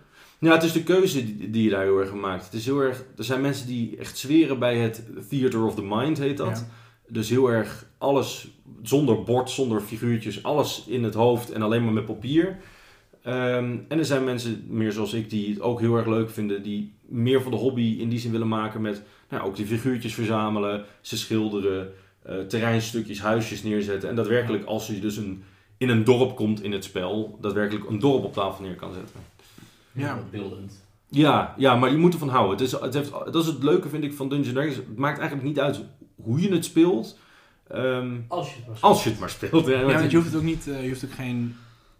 [0.43, 2.45] Ja, het is de keuze die, die je daar heel erg maakt.
[2.45, 5.83] Het is heel erg, er zijn mensen die echt zweren bij het theater of the
[5.83, 6.57] mind, heet dat.
[6.57, 6.67] Ja.
[7.07, 8.47] Dus heel erg alles
[8.81, 12.57] zonder bord, zonder figuurtjes, alles in het hoofd en alleen maar met papier.
[13.21, 16.63] Ehm, en er zijn mensen, meer zoals ik, die het ook heel erg leuk vinden,
[16.63, 20.13] die meer van de hobby in die zin willen maken met nou, ook die figuurtjes
[20.13, 24.09] verzamelen, ze schilderen, eh, terreinstukjes, huisjes neerzetten.
[24.09, 25.43] En daadwerkelijk, als je dus een,
[25.77, 29.32] in een dorp komt in het spel, daadwerkelijk een dorp op tafel neer kan zetten.
[29.93, 30.19] Ja.
[30.31, 30.85] Beeldend.
[31.07, 32.51] Ja, ja, maar je moet ervan houden.
[32.51, 34.75] Het is, het heeft, dat is het leuke, vind ik, van Dungeons Dragons.
[34.75, 35.83] Het maakt eigenlijk niet uit
[36.15, 37.17] hoe je het speelt.
[37.67, 39.65] ehm, Als je het maar als je het maar speelt.
[39.67, 40.67] Ja, want je hoeft het ook niet...
[40.67, 41.55] eh, je hoeft ook geen...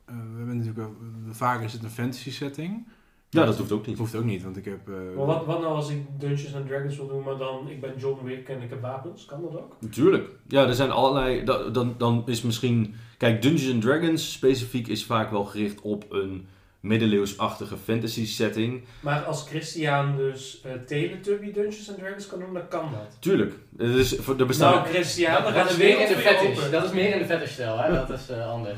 [0.06, 0.88] eh, we hebben natuurlijk...
[0.88, 0.98] ook-
[1.32, 2.88] vaak is het een fantasy setting.
[3.30, 3.98] Ja, dat hoeft ook niet.
[3.98, 4.88] Dat hoeft ook niet, want ik heb...
[4.90, 7.82] eh, Maar wat, wat nou als ik Dungeons and Dragons wil doen, maar dan ik
[7.82, 9.26] ben John Wick en ik heb wapens?
[9.26, 9.76] Kan dat ook?
[9.80, 10.30] Natuurlijk.
[10.48, 11.44] Ja, er zijn allerlei...
[11.44, 12.94] da- Dan, dan is misschien...
[13.18, 16.48] Kijk, Dungeons and Dragons specifiek is vaak wel gericht op een
[16.84, 18.82] middeleeuwsachtige fantasy setting.
[19.00, 23.18] Maar als Christian dus eh Teletubby Dungeons and Dragons kan doen, dan kan dat.
[23.20, 23.54] Tuurlijk.
[23.78, 24.74] Het is, voor- er bestaan...
[24.74, 26.70] Nou, Christian, dan dat gaat is de meer in wereld de fetish.
[26.72, 27.92] Dat is meer in de fetish stijl, hè?
[27.94, 28.78] Dat is eh, anders.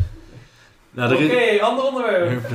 [0.91, 2.43] nou, er Oké, is- ander onderwerp.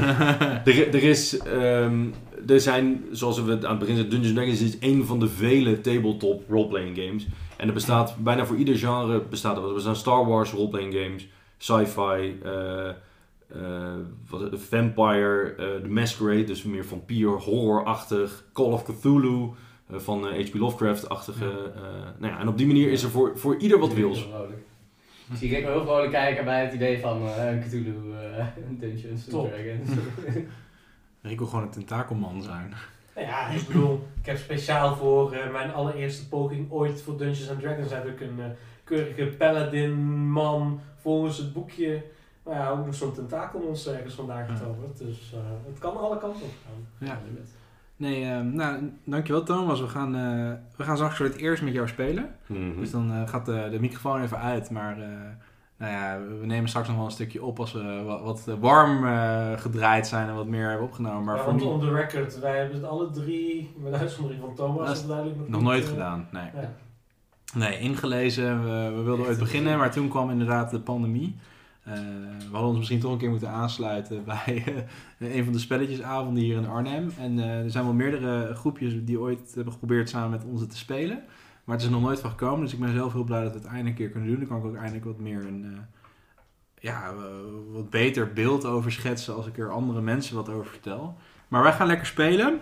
[0.64, 2.04] Er, er is, ehm,
[2.48, 5.28] er zijn, zoals we het aan het begin zeiden, Dungeons Dragons is een van de
[5.28, 7.26] vele tabletop roleplaying games.
[7.56, 9.68] En er bestaat, bijna voor ieder genre bestaat er wat.
[9.68, 11.26] Er bestaan Star Wars roleplaying games,
[11.58, 12.88] sci-fi, eh,
[14.28, 19.48] wat, vampire, eh The Masquerade, dus meer vampier, horror-achtig, Call of Cthulhu,
[19.90, 20.54] eh, van eh, H.P.
[20.54, 21.44] Lovecraft-achtige.
[21.44, 21.80] Ja.
[21.80, 21.82] eh,
[22.18, 24.18] nou ja, en op die manier is er voor, voor ieder wat wils.
[24.18, 24.58] Heel vrolijk.
[25.30, 28.46] Ik zie wel heel vrolijk kijken bij het idee van eh Cthulhu eh,
[28.80, 29.52] Dungeons and Top.
[29.52, 29.90] Dragons.
[31.22, 32.74] Ik wil gewoon een tentakelman zijn.
[33.14, 37.50] Nou Ja, ik bedoel, ik heb speciaal voor eh, mijn allereerste poging ooit voor Dungeons
[37.50, 38.46] and Dragons heb ik een eh,
[38.84, 39.92] keurige paladin
[40.30, 42.02] man volgens het boekje.
[42.50, 44.54] Maar ja, ook nog zo'n tentakelmonster ergens vandaan Ja.
[44.54, 44.98] getoverd.
[44.98, 47.08] Dus eh, het kan alle kanten op gaan.
[47.08, 47.18] Ja.
[47.96, 49.80] Nee, ehm, nou, dankjewel Thomas.
[49.80, 52.34] We gaan, eh, we gaan straks voor het eerst met jou spelen.
[52.46, 52.78] Mhm.
[52.80, 54.70] Dus dan eh, gaat de, de microfoon even uit.
[54.70, 55.08] Maar eh,
[55.76, 59.06] nou ja, we nemen straks nog wel een stukje op als we wat, wat warm
[59.06, 61.24] eh, gedraaid zijn en wat meer hebben opgenomen.
[61.24, 64.40] Maar Maar voor on, nu on the record, wij hebben het alle drie, met uitzondering
[64.42, 66.28] van Thomas, Dat is duidelijk nog, nooit gedaan.
[66.32, 66.50] Nee.
[66.54, 66.70] ja.
[67.54, 68.64] nee, ingelezen.
[68.64, 71.36] We, we wilden ooit beginnen, maar toen kwam inderdaad de pandemie.
[71.90, 71.96] Eh,
[72.38, 74.64] we hadden ons misschien toch een keer moeten aansluiten bij
[75.18, 77.12] eh, een van de spelletjesavonden hier in Arnhem.
[77.18, 80.76] En eh, er zijn wel meerdere groepjes die ooit hebben geprobeerd samen met ons te
[80.76, 81.22] spelen.
[81.64, 82.60] Maar het is er nog nooit van gekomen.
[82.60, 84.38] Dus ik ben zelf heel blij dat we het eindelijk een keer kunnen doen.
[84.38, 85.78] Dan kan ik ook eindelijk wat meer een
[86.78, 87.14] ja,
[87.72, 91.16] wat beter beeld over schetsen als ik er andere mensen wat over vertel.
[91.48, 92.60] Maar wij gaan lekker spelen.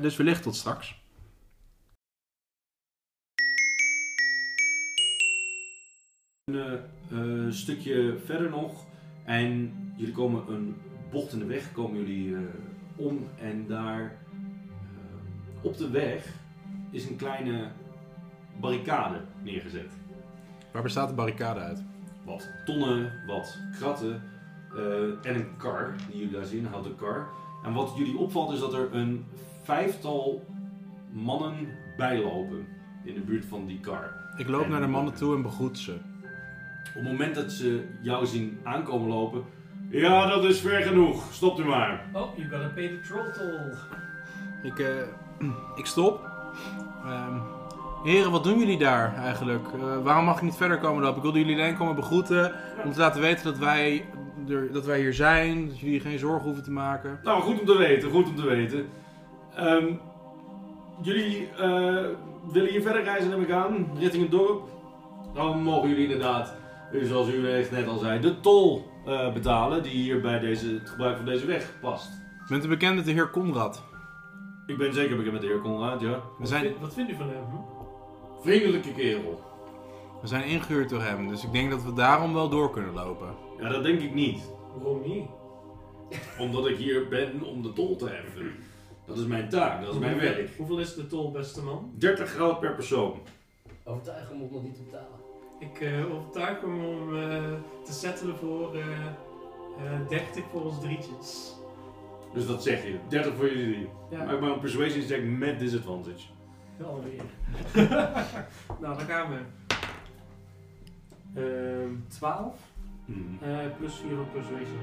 [0.00, 0.97] Dus wellicht tot straks.
[6.54, 8.86] Een eh, stukje verder nog.
[9.24, 10.76] En jullie komen een
[11.10, 12.40] bocht in de weg, komen jullie eh,
[12.96, 13.26] om.
[13.40, 16.26] En daar eh, op de weg
[16.90, 17.68] is een kleine
[18.60, 19.92] barricade neergezet.
[20.72, 21.82] Waar bestaat de barricade uit?
[22.24, 24.22] Wat tonnen, wat kratten
[24.76, 27.28] eh, en een kar die jullie daar zien, een houten kar.
[27.64, 29.24] En wat jullie opvalt is dat er een
[29.62, 30.44] vijftal
[31.12, 31.54] mannen
[31.96, 32.66] bijlopen
[33.04, 34.12] in de buurt van die kar.
[34.36, 35.96] Ik loop naar de mannen toe en begroet ze.
[36.88, 39.44] Op het moment dat ze jou zien aankomen lopen.
[39.90, 41.32] Ja, dat is ver genoeg.
[41.32, 42.04] Stopt u maar.
[42.12, 43.74] Oh, you gotta pay the troll toll.
[44.62, 45.48] Ik, eh,
[45.80, 46.26] ik stop.
[47.04, 47.38] Ehm,
[48.04, 49.66] heren, wat doen jullie daar eigenlijk?
[49.74, 51.16] Eh, waarom mag ik niet verder komen lopen?
[51.16, 52.52] Ik wilde jullie alleen komen begroeten.
[52.84, 54.04] Om te laten weten dat wij,
[54.48, 55.68] er, dat wij hier zijn.
[55.68, 57.20] Dat jullie geen zorgen hoeven te maken.
[57.22, 58.86] Nou, goed om te weten, goed om te weten.
[59.56, 59.86] Ehm,
[61.02, 62.04] jullie eh,
[62.52, 64.68] willen hier verder reizen, neem ik aan, richting het dorp.
[65.34, 66.56] Dan mogen jullie inderdaad,
[66.92, 70.68] eh, zoals u echt net al zei, de tol eh, betalen die hier bij deze,
[70.74, 72.10] het gebruik van deze weg past.
[72.48, 73.82] Bent u bekend met de heer Conrad?
[74.66, 76.08] Ik ben zeker bekend met de heer Conrad, ja.
[76.10, 77.44] We Wat, zijn, wat vindt u van hem?
[78.42, 79.40] Vriendelijke kerel.
[80.20, 81.28] we zijn ingehuurd door hem.
[81.28, 83.28] Dus ik denk dat we daarom wel door kunnen lopen.
[83.60, 84.40] Ja, dat denk ik niet.
[84.76, 85.26] Waarom niet?
[86.38, 88.52] Omdat ik hier ben om de tol te heffen.
[89.06, 90.50] Dat is mijn taak, dat is mijn werk.
[90.56, 91.92] Hoeveel is de tol, beste man?
[91.98, 93.14] 30 goud per persoon.
[93.84, 95.17] Overtuigen moet nog niet te betalen.
[95.58, 97.52] Ik eh, overtuig hem om eh,
[97.84, 101.54] te settelen voor eh eh, 30 voor ons drietjes.
[102.34, 102.98] Dus dat zeg je.
[103.08, 103.88] 30 voor jullie drie.
[104.10, 106.26] Ja, Maak maar een persuasion check met disadvantage.
[106.84, 107.22] alweer.
[108.80, 109.38] nou, daar gaan we.
[111.34, 112.54] Ehm 12
[113.04, 113.44] Mhm.
[113.44, 114.78] eh, plus 4 op persuasion.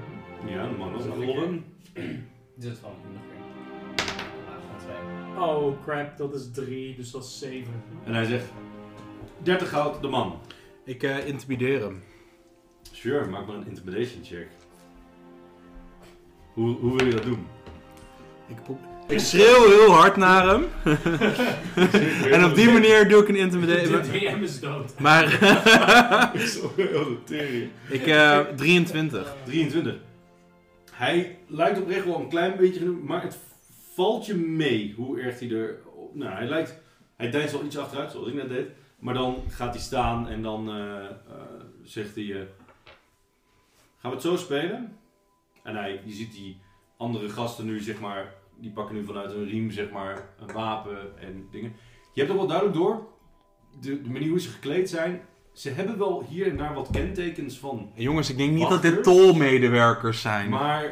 [0.48, 1.66] Ja, dan mag nog Zal een rollen.
[2.56, 3.34] Dit is van nog twee.
[5.48, 7.74] Oh crap, dat is 3, dus dat is 7.
[8.04, 8.52] En hij zegt:
[9.38, 10.36] 30 goud de man.
[10.86, 12.04] Ik eh, intimideer hem.
[12.92, 14.48] Sure, maak maar een intimidation check.
[16.54, 17.48] Hoe, hoe wil je dat doen?
[18.48, 18.58] Ik,
[19.08, 20.66] ik schreeuw heel hard naar hem.
[22.34, 24.02] en op die manier doe ik een De intimidation.
[24.02, 25.00] DM is dood.
[25.00, 25.30] Maar
[27.26, 29.36] de ik, eh 23.
[29.46, 29.96] 23.
[30.92, 33.38] Hij lijkt oprecht wel een klein beetje, maar het
[33.94, 35.78] valt je mee hoe erg hij er.
[36.14, 36.84] Nou, hij lijkt.
[37.16, 38.68] Hij deinst wel iets achteruit, zoals ik net deed.
[39.00, 41.12] Maar dan gaat hij staan en dan eh, eh,
[41.84, 42.42] zegt hij: eh,
[43.98, 44.98] Gaan we het zo spelen?
[45.64, 46.62] En hij, je ziet die
[46.98, 51.20] andere gasten nu, zeg maar, die pakken nu vanuit een riem, zeg maar, een wapen
[51.20, 51.74] en dingen.
[52.14, 53.08] Je hebt ook wel duidelijk door,
[53.82, 55.22] de, de manier hoe ze gekleed zijn.
[55.54, 59.04] Ze hebben wel hier en daar wat kentekens van Jongens, ik denk niet dat dit
[59.04, 60.50] tolmedewerkers zijn.
[60.50, 60.84] maar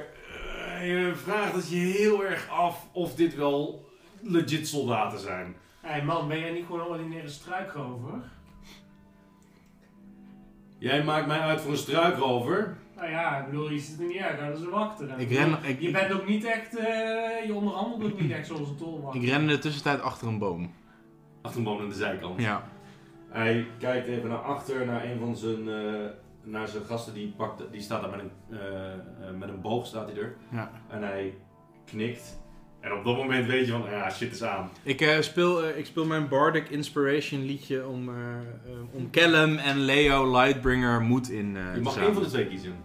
[0.81, 3.85] je vraagt het je heel erg af of dit wel
[4.21, 5.55] legit soldaten zijn.
[5.83, 8.21] Hé hey man, ben jij niet gewoon een ordinaire struikrover?
[10.77, 12.77] Jij maakt mij uit voor een struikrover.
[12.95, 15.19] Nou ja, ik bedoel, je zit er niet uit, dat is een wachter.
[15.19, 18.69] Ik ren- ik- je bent ook niet echt, eh, je onderhandelt ook niet echt zoals
[18.69, 19.21] een tolwachter.
[19.21, 20.71] Ik ren in de tussentijd achter een boom.
[21.41, 22.41] Achter een boom aan de zijkant.
[22.41, 22.63] Ja.
[23.29, 26.09] Hij kijkt even naar achter, naar een van zijn, eh,
[26.43, 27.13] naar zijn gasten.
[27.13, 30.35] Die, pakt, die staat daar met een, eh, met een boog, staat hij er.
[30.51, 30.71] Ja.
[30.89, 31.33] En hij
[31.85, 32.41] knikt.
[32.83, 34.69] En op dat moment weet je van, ja, shit is aan.
[34.83, 39.57] Ik, eh, speel, eh, ik speel mijn Bardic Inspiration liedje om, eh, eh, om Callum
[39.57, 42.75] en Leo Lightbringer moed in eh Je mag één van de twee kiezen.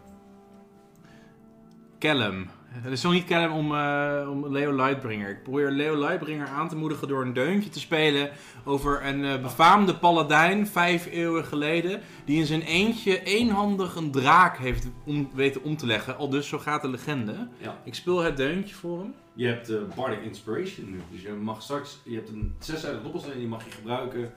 [1.98, 2.46] Callum.
[2.70, 5.30] Het is nog niet Callum om, eh, om Leo Lightbringer.
[5.30, 8.30] Ik probeer Leo Lightbringer aan te moedigen door een deuntje te spelen
[8.64, 14.58] over een eh, befaamde paladijn, vijf eeuwen geleden, die in zijn eentje eenhandig een draak
[14.58, 16.16] heeft om, weten om te leggen.
[16.16, 17.48] Al dus, zo gaat de legende.
[17.58, 17.80] Ja.
[17.84, 19.14] Ik speel het deuntje voor hem.
[19.32, 21.00] Je hebt eh, Bardic Inspiration nu.
[21.10, 24.32] Dus je mag straks, je hebt een zeszijdig dobbelsteen en die mag je gebruiken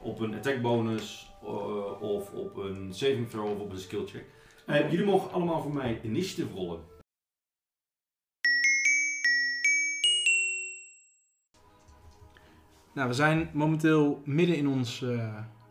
[0.00, 1.32] op een attack bonus
[2.00, 4.24] of op een saving throw of op een skill check.
[4.90, 6.92] Jullie mogen allemaal voor mij initiative rollen.
[12.94, 15.18] Nou, we zijn momenteel midden in ons eh,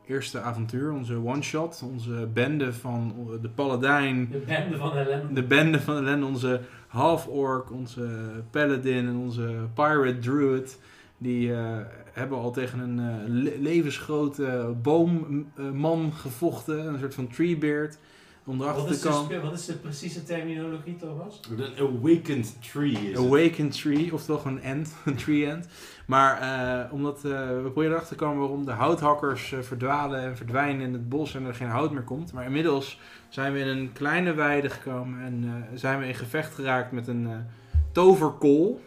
[0.07, 5.33] eerste avontuur, onze one-shot, onze bende van eh, de paladijn, De bende van ellende.
[5.33, 8.07] de bende van ellende, onze half-orc, onze
[8.51, 10.79] paladin en onze pirate druid.
[11.17, 11.77] Die eh,
[12.13, 13.01] hebben al tegen een
[13.43, 17.97] le- levensgrote boomman gevochten, een soort van treebeard,
[18.45, 19.31] om Wat erachter is, te de, komen.
[19.31, 21.39] spe- wat is de precieze terminologie, Thomas?
[21.57, 23.17] Een awakened tree is.
[23.17, 25.67] Awakened Tree, oftewel gewoon een end, een tree end.
[26.05, 30.37] Maar eh, omdat eh, we proberen erachter te komen waarom de houthakkers eh, verdwalen en
[30.37, 32.33] verdwijnen in het bos en er geen hout meer komt.
[32.33, 36.53] Maar inmiddels zijn we in een kleine weide gekomen en eh, zijn we in gevecht
[36.53, 37.35] geraakt met een eh,
[37.91, 38.81] toverkool.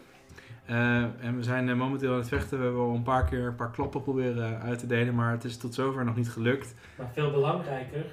[0.65, 2.57] Eh, en we zijn momenteel aan het vechten.
[2.57, 5.43] We hebben al een paar keer een paar klappen proberen uit te delen, maar het
[5.43, 6.73] is tot zover nog niet gelukt.
[6.97, 8.05] Maar veel belangrijker,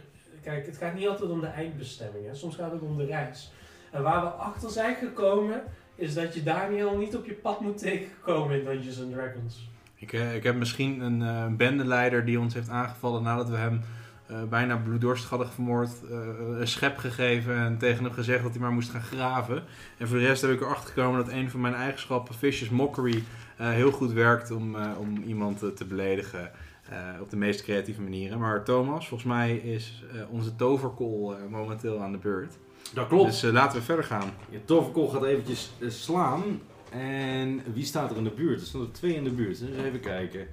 [0.44, 2.26] kijk, het gaat niet altijd om de eindbestemming.
[2.26, 2.34] Hè.
[2.34, 3.52] Soms gaat het om de reis.
[3.90, 5.62] En waar we achter zijn gekomen,
[5.94, 9.68] is dat je Daniel niet op je pad moet tegenkomen in Dungeons and Dragons.
[9.94, 13.80] Ik, eh, ik heb misschien een eh, bendeleider die ons heeft aangevallen nadat we hem
[14.26, 15.90] eh, bijna bloeddorstig hadden vermoord,
[16.58, 19.62] een schep gegeven en tegen hem gezegd dat hij maar moest gaan graven.
[19.98, 23.22] En voor de rest heb ik erachter gekomen dat een van mijn eigenschappen, Vicious Mockery,
[23.56, 26.50] heel goed werkt om, om iemand te beledigen
[26.90, 28.38] eh, op de meest creatieve manieren.
[28.38, 32.54] Maar Thomas, volgens mij is eh, onze toverkool eh, momenteel aan de beurt.
[32.94, 33.30] Dat klopt.
[33.30, 34.30] Dus laten we verder gaan.
[34.50, 36.42] Je toverkool gaat eventjes slaan.
[36.90, 38.60] En wie staat er in de buurt?
[38.60, 39.58] Er staan er twee in de buurt.
[39.58, 40.46] Dus even kijken.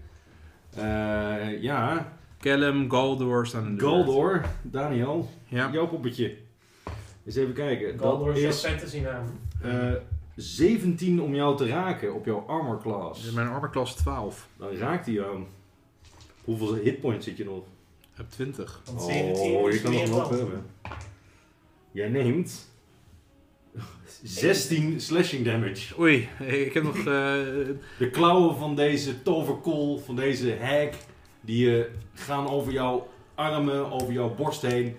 [0.76, 3.94] Eh, ja, Callum, Galdor staan in de beurt.
[4.06, 5.70] Galdor, Daniel, Ja.
[5.72, 6.38] jouw poppetje.
[7.26, 8.00] Eens even kijken.
[8.00, 9.26] Galdor Dat is jouw fantasy naam.
[9.62, 9.91] eh,
[10.36, 13.32] 17 om jou te raken op jouw armor class.
[13.32, 14.48] Mijn armor class 12.
[14.58, 15.44] Dan raakt hij jou.
[16.43, 17.63] Hoeveel hitpoints zit je nog?
[18.01, 18.82] Ik heb 20.
[18.86, 20.38] Want 17 Oh, je kan nog dan.
[20.38, 20.65] hebben.
[21.91, 22.69] Jij neemt
[24.23, 25.99] 16 slashing damage.
[25.99, 26.97] Oei, ik heb nog.
[26.97, 27.04] eh,
[27.97, 30.89] De klauwen van deze toverkool, van deze hag,
[31.41, 34.95] die eh, gaan over jouw armen, over jouw borst heen.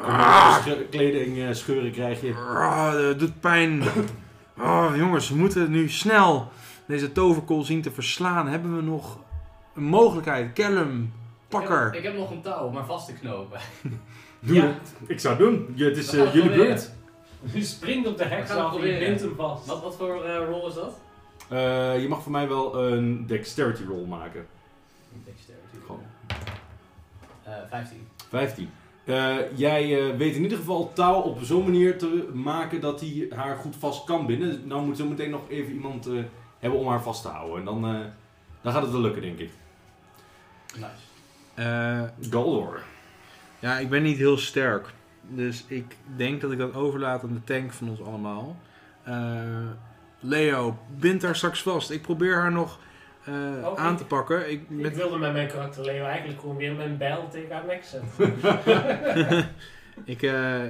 [0.00, 0.66] Ah.
[0.66, 2.34] Sch- Kleding eh, scheuren krijg je.
[2.34, 3.82] Ah, doet pijn.
[4.58, 6.48] Oh, jongens, we moeten nu snel
[6.86, 8.48] deze toverkool zien te verslaan.
[8.48, 9.18] Hebben we nog
[9.74, 10.52] een mogelijkheid?
[10.52, 11.12] Callum,
[11.48, 13.60] pak Ik heb, ik heb nog een touw, maar vast te knopen.
[14.40, 14.62] Doe Ja.
[14.66, 14.92] het.
[15.06, 15.72] Ik zou het doen.
[15.74, 16.74] Ja, het is We gaan eh, het jullie proberen.
[16.76, 16.92] beurt.
[17.54, 19.08] Je springt op de heks We gaan het af en je proberen.
[19.08, 19.66] bindt hem vast.
[19.66, 21.00] Wat, wat voor eh rol is dat?
[21.48, 24.46] Eh, je mag voor mij wel een dexterity roll maken.
[25.24, 25.76] Dexterity.
[25.86, 26.02] Gewoon.
[27.42, 27.98] Eh 15.
[28.28, 28.70] 15.
[29.04, 33.26] Eh, jij eh, weet in ieder geval touw op zo'n manier te maken dat hij
[33.30, 34.66] haar goed vast kan binden.
[34.66, 36.12] Nou moet zo meteen nog even iemand eh,
[36.58, 37.58] hebben om haar vast te houden.
[37.58, 38.00] En dan, eh,
[38.60, 39.50] dan gaat het wel lukken, denk ik.
[40.74, 40.86] Nice.
[41.54, 42.80] Eh, Galdor.
[43.58, 44.86] ja, ik ben niet heel sterk.
[45.28, 48.56] Dus ik denk dat ik dat overlaat aan de tank van ons allemaal.
[49.02, 49.66] Eh,
[50.20, 51.90] Leo, bind haar straks vast.
[51.90, 52.78] Ik probeer haar nog
[53.24, 54.50] eh, Oh, aan ik- te pakken.
[54.50, 57.66] Ik, Ik met, wilde met mijn karakter Leo eigenlijk gewoon weer mijn bijl tegen haar
[57.66, 58.34] nek zetten.
[60.04, 60.64] ik, eh,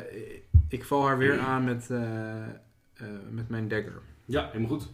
[0.68, 2.48] ik val haar weer aan met, eh, eh,
[3.30, 4.00] met mijn dagger.
[4.24, 4.88] Ja, helemaal goed.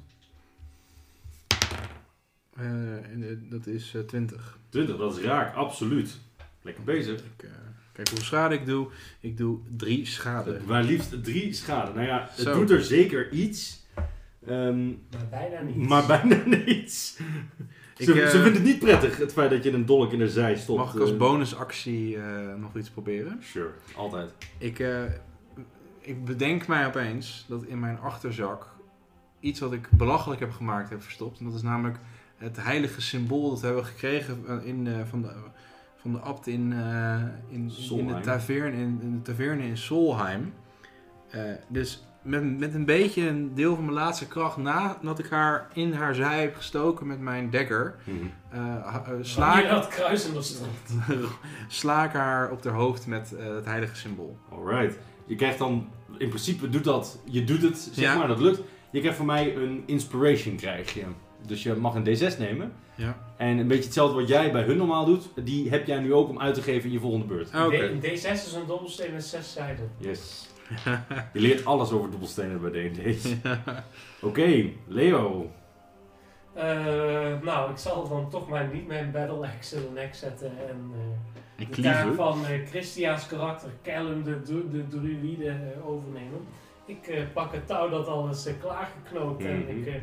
[2.59, 2.65] Eh,
[3.13, 4.59] en, eh, dat is eh, 20.
[4.69, 6.19] 20, dat is raak, absoluut.
[6.63, 7.21] Lekker bezig.
[7.21, 7.49] Ik,
[7.93, 8.89] kijk hoeveel schade ik doe.
[9.21, 10.61] Ik doe 3 schade.
[10.67, 11.93] Maar liefst drie schade.
[11.93, 12.55] Nou ja, het Zo.
[12.55, 13.87] doet er zeker iets.
[14.47, 15.89] Ehm, maar bijna niet.
[15.89, 17.19] maar bijna niets.
[17.97, 20.29] Ik, ze, ze vindt het niet prettig, het feit dat je een dolk in de
[20.29, 20.79] zij stopt.
[20.79, 23.39] Mag ik als bonusactie eh, nog iets proberen?
[23.43, 24.35] Sure, altijd.
[24.59, 25.05] Ik, eh,
[26.01, 28.67] ik bedenk mij opeens dat in mijn achterzak
[29.41, 31.39] iets wat ik belachelijk heb gemaakt heb verstopt.
[31.39, 31.99] En dat is namelijk
[32.39, 35.29] het heilige symbool dat we hebben gekregen in, eh, van, de,
[35.97, 37.15] van de abt in, eh,
[37.49, 38.23] in, in, de Solheim.
[38.23, 40.55] taverne, in, in de taverne in Solheim.
[41.31, 45.69] Eh, dus met, met een beetje een deel van mijn laatste kracht nadat ik haar
[45.75, 49.23] in haar zij heb gestoken met mijn dagger, Mhm.
[49.23, 50.69] Sla ik, dat kruis in de strot.
[51.69, 54.39] sla ik haar op haar hoofd met het heilige symbool.
[54.51, 54.99] Alright.
[55.27, 58.17] Je krijgt dan, in principe doet dat, je doet het, zeg Ja.
[58.19, 58.61] maar, dat lukt.
[58.91, 61.05] Je krijgt van mij een inspiration krijg je.
[61.47, 62.73] Dus je mag een D6 nemen.
[62.95, 63.17] Ja.
[63.37, 66.29] En een beetje hetzelfde wat jij bij hun normaal doet, die heb jij nu ook
[66.29, 67.49] om uit te geven in je volgende beurt.
[67.53, 69.91] Een D- een D6 is een dobbelsteen met zes zijden.
[69.99, 70.49] Yes.
[71.33, 73.37] Je leert alles over dobbelstenen bij D&D.
[74.29, 75.51] Oké, Leo.
[76.55, 80.51] Eh, nou, ik zal dan toch maar niet mijn battle axe in de nek zetten
[80.69, 86.41] en eh, Ik de taak van eh, Christia's karakter, Callum de, de druïde, overnemen.
[86.89, 89.69] Ik eh, pak het touw dat al is eh, klaargeknoopt en Mhm.
[89.79, 89.95] ik eh,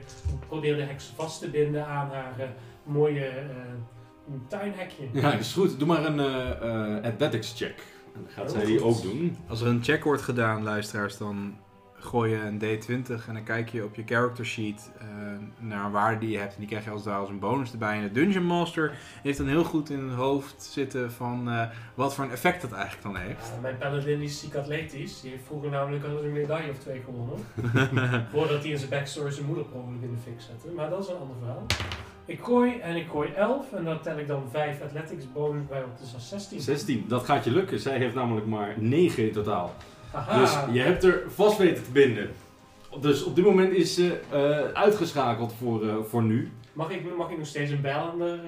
[0.48, 3.45] probeer de heks vast te binden aan haar mooie eh,
[4.48, 5.04] tuinhekje.
[5.13, 5.80] Ja, is goed.
[5.80, 7.84] Doe maar een eh, eh, athletics check.
[8.15, 8.88] En dan gaat Oh, zij die goed.
[8.95, 9.38] ook doen.
[9.48, 11.56] Als er een check wordt gedaan, luisteraars, dan
[12.05, 15.07] gooi je een D20 en dan kijk je op je character sheet eh,
[15.57, 16.53] naar een waarde die je hebt.
[16.53, 17.95] En die krijg je als ware als een bonus erbij.
[17.97, 22.15] En de Dungeon Master heeft dan heel goed in het hoofd zitten van eh, wat
[22.15, 23.51] voor een effect dat eigenlijk dan heeft.
[23.61, 25.21] Mijn paladin is ziek atletisch.
[25.21, 27.37] Die heeft vroeger namelijk al een medaille of twee gewonnen.
[28.33, 30.67] Voordat hij in zijn backstory zijn moeder ongeluk in de fik zette.
[30.75, 31.65] Maar dat is een ander verhaal.
[32.25, 35.83] Ik gooi en ik gooi 11 en dan tel ik dan 5 athletics bonus bij
[35.83, 36.61] op, dus dat is 16.
[36.61, 37.79] 16, dat gaat je lukken.
[37.79, 39.73] Zij heeft namelijk maar 9 in totaal.
[40.34, 42.30] Dus je hebt er vast weten te binden.
[43.01, 46.51] Dus op dit moment is ze eh, uitgeschakeld voor, eh, voor nu.
[46.73, 48.39] mag, ik, mag ik nog steeds een bijl aan de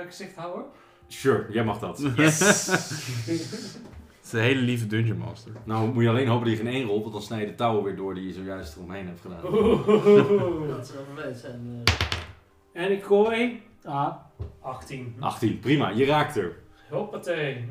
[0.00, 0.64] eh, gezicht houden?
[1.06, 1.98] Sure, jij mag dat.
[2.16, 2.38] Yes!
[2.70, 3.28] Het
[4.24, 5.52] is een hele lieve Dungeon Master.
[5.64, 7.54] Nou moet je alleen hopen dat je geen één rolt, want dan snij je de
[7.54, 9.44] touwen weer door die je zojuist eromheen hebt gedaan.
[9.52, 9.86] Oeh.
[10.76, 11.82] Dat zou vervelend zijn.
[12.72, 14.14] en ik gooi Ah.
[14.60, 15.16] 18.
[15.20, 16.56] 18, prima, je raakt er.
[16.90, 17.64] Hoppatee.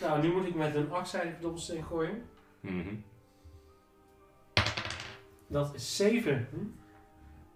[0.00, 2.22] Nou, nu moet ik met een achtzijdige dobbelsteen gooien.
[2.60, 2.94] Mhm.
[5.46, 6.48] Dat is 7.
[6.50, 6.56] Hm?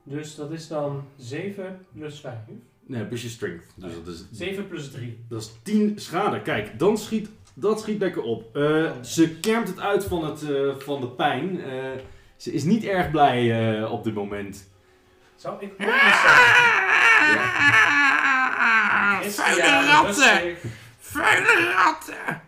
[0.03, 2.35] Dus dat is dan 7 plus 5.
[2.87, 3.67] Nee, plus je strength.
[3.77, 5.25] Dus dat is 7 plus 3.
[5.29, 6.43] Dat is 10 schade.
[6.43, 8.57] Kijk, dan schiet, dat schiet lekker op.
[8.57, 11.61] Eh, ze kermt het uit van, het, eh, van de pijn.
[11.65, 11.91] Eh,
[12.37, 14.71] ze is niet erg blij eh, op dit moment.
[15.37, 16.03] Zou ik ook zeggen?
[19.31, 20.57] Vuile ratten!
[20.99, 22.42] Vuile ratten!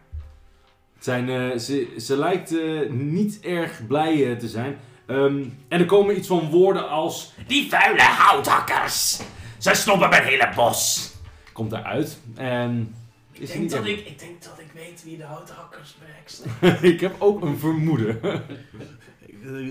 [1.05, 4.79] Zijn, eh, ze, ze lijkt eh, niet erg blij eh, te zijn.
[5.07, 7.33] Ehm, en er komen iets van woorden als...
[7.47, 9.21] Die vuile houthakkers!
[9.59, 11.13] Ze snoppen mijn hele bos!
[11.53, 12.19] Komt eruit.
[12.37, 12.95] En...
[13.33, 15.97] Ik Is denk, niet dat erg- ik, ik denk dat ik weet wie de houthakkers
[16.05, 16.45] werkt.
[16.95, 18.21] ik heb ook een vermoeden.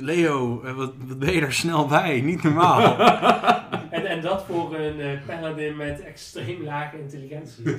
[0.10, 2.22] Leo, wat, wat ben je daar snel bij?
[2.22, 2.82] Niet normaal.
[3.94, 7.64] en, en dat voor een eh, paladin met extreem lage intelligentie.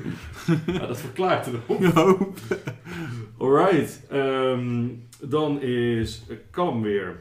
[0.67, 1.81] ja, dat verklaart het ook.
[3.39, 4.07] Alright.
[4.11, 4.89] ehm,
[5.21, 7.21] dan is Callum weer.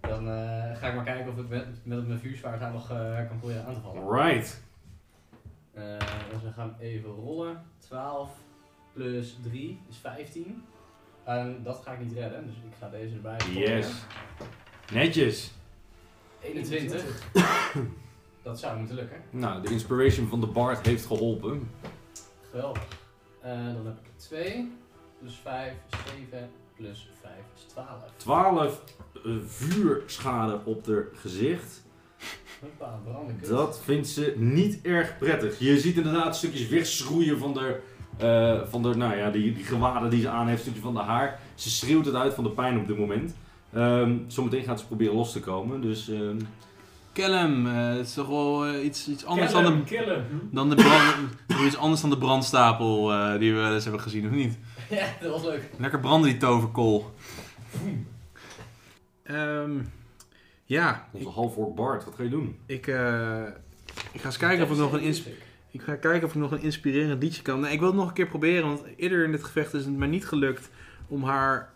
[0.00, 3.28] Dan eh, ga ik maar kijken of ik met, met mijn vuurzwaard haar nog eh,
[3.28, 4.02] kan proberen aan te vallen.
[4.02, 4.62] Alright.
[5.72, 5.98] Eh,
[6.32, 7.62] dus we gaan even rollen.
[7.78, 8.30] 12
[8.92, 10.64] plus 3 is 15.
[11.24, 13.38] En dat ga ik niet redden, dus ik ga deze erbij.
[13.52, 13.92] Yes.
[14.92, 15.54] Netjes.
[16.42, 17.04] 21.
[18.46, 19.16] dat zou moeten lukken.
[19.30, 21.70] Nou, de inspiration van de Bard heeft geholpen.
[22.50, 22.82] Geweldig.
[23.40, 24.72] Eh, dan heb ik 2,
[25.18, 25.96] plus 5 is
[26.30, 27.88] 7, plus 5 is 12.
[28.16, 28.82] 12
[29.14, 31.84] eh, vuurschade op haar gezicht.
[32.60, 33.00] Hoppa.
[33.48, 35.58] Dat vindt ze niet erg prettig.
[35.58, 37.80] Je ziet inderdaad stukjes wegschroeien van de,
[38.18, 41.00] eh, van de nou ja, die, die gewaden die ze aan heeft, stukje van de
[41.00, 41.40] haar.
[41.54, 43.36] Ze schreeuwt het uit van de pijn op dit moment.
[43.72, 45.80] Ehm, zometeen gaat ze proberen los te komen.
[45.80, 46.38] Dus ehm,
[47.16, 47.66] Kill hem.
[47.66, 50.26] eh, het is toch wel eh, iets, iets anders dan de, killen.
[50.52, 54.26] dan de brand, iets anders dan de brandstapel eh, die we wel eens hebben gezien,
[54.26, 54.58] of niet?
[54.90, 55.70] Ja, dat was leuk.
[55.78, 57.14] Lekker branden die toverkool.
[59.22, 59.70] Ehm,
[60.64, 62.58] ja, onze half Bard, wat ga je doen?
[62.66, 63.42] ik, eh,
[64.12, 65.14] ik ga eens kijken of ik nog een
[65.70, 67.60] Ik ga kijken of ik nog een inspirerend liedje kan.
[67.60, 69.96] Nee, ik wil het nog een keer proberen, want eerder in dit gevecht is het
[69.96, 70.70] mij niet gelukt
[71.08, 71.74] om haar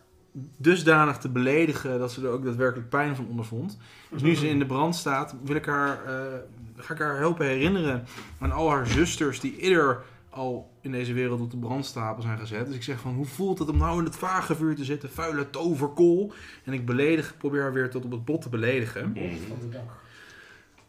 [0.57, 3.79] dusdanig te beledigen dat ze er ook daadwerkelijk pijn van ondervond.
[4.11, 6.39] Dus nu ze in de brand staat, wil ik haar, eh,
[6.77, 8.05] ga ik haar helpen herinneren
[8.39, 12.67] aan al haar zusters die eerder al in deze wereld op de brandstapel zijn gezet.
[12.67, 15.51] Dus ik zeg van, hoe voelt het om nou in het vagevuur te zitten, vuile
[15.51, 16.33] toverkool?
[16.65, 19.03] En ik beledig, probeer haar weer tot op het bot te beledigen.
[19.49, 20.03] Van de dag.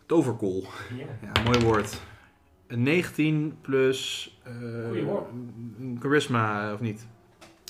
[0.06, 0.66] Toverkool.
[0.98, 1.06] Ja.
[1.34, 2.02] Ja, mooi woord.
[2.68, 4.54] Een 19 plus eh,
[4.88, 5.28] Goeie hoor.
[5.80, 7.08] een charisma, eh, of niet?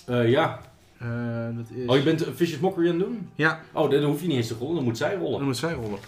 [0.05, 0.61] Eh, ja.
[1.01, 1.87] Eh, dat is...
[1.87, 3.29] Oh, je bent een Vicious Mockery aan het doen?
[3.35, 5.43] Ja, Oh, dan hoef je niet eens te rollen, dan moet zij dan rollen.
[5.43, 5.99] moet zij rollen.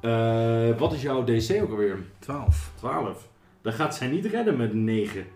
[0.00, 1.98] Eh, wat is jouw DC ook alweer?
[2.18, 2.72] 12.
[2.74, 3.28] 12.
[3.62, 5.26] Dan gaat zij niet redden met een 9.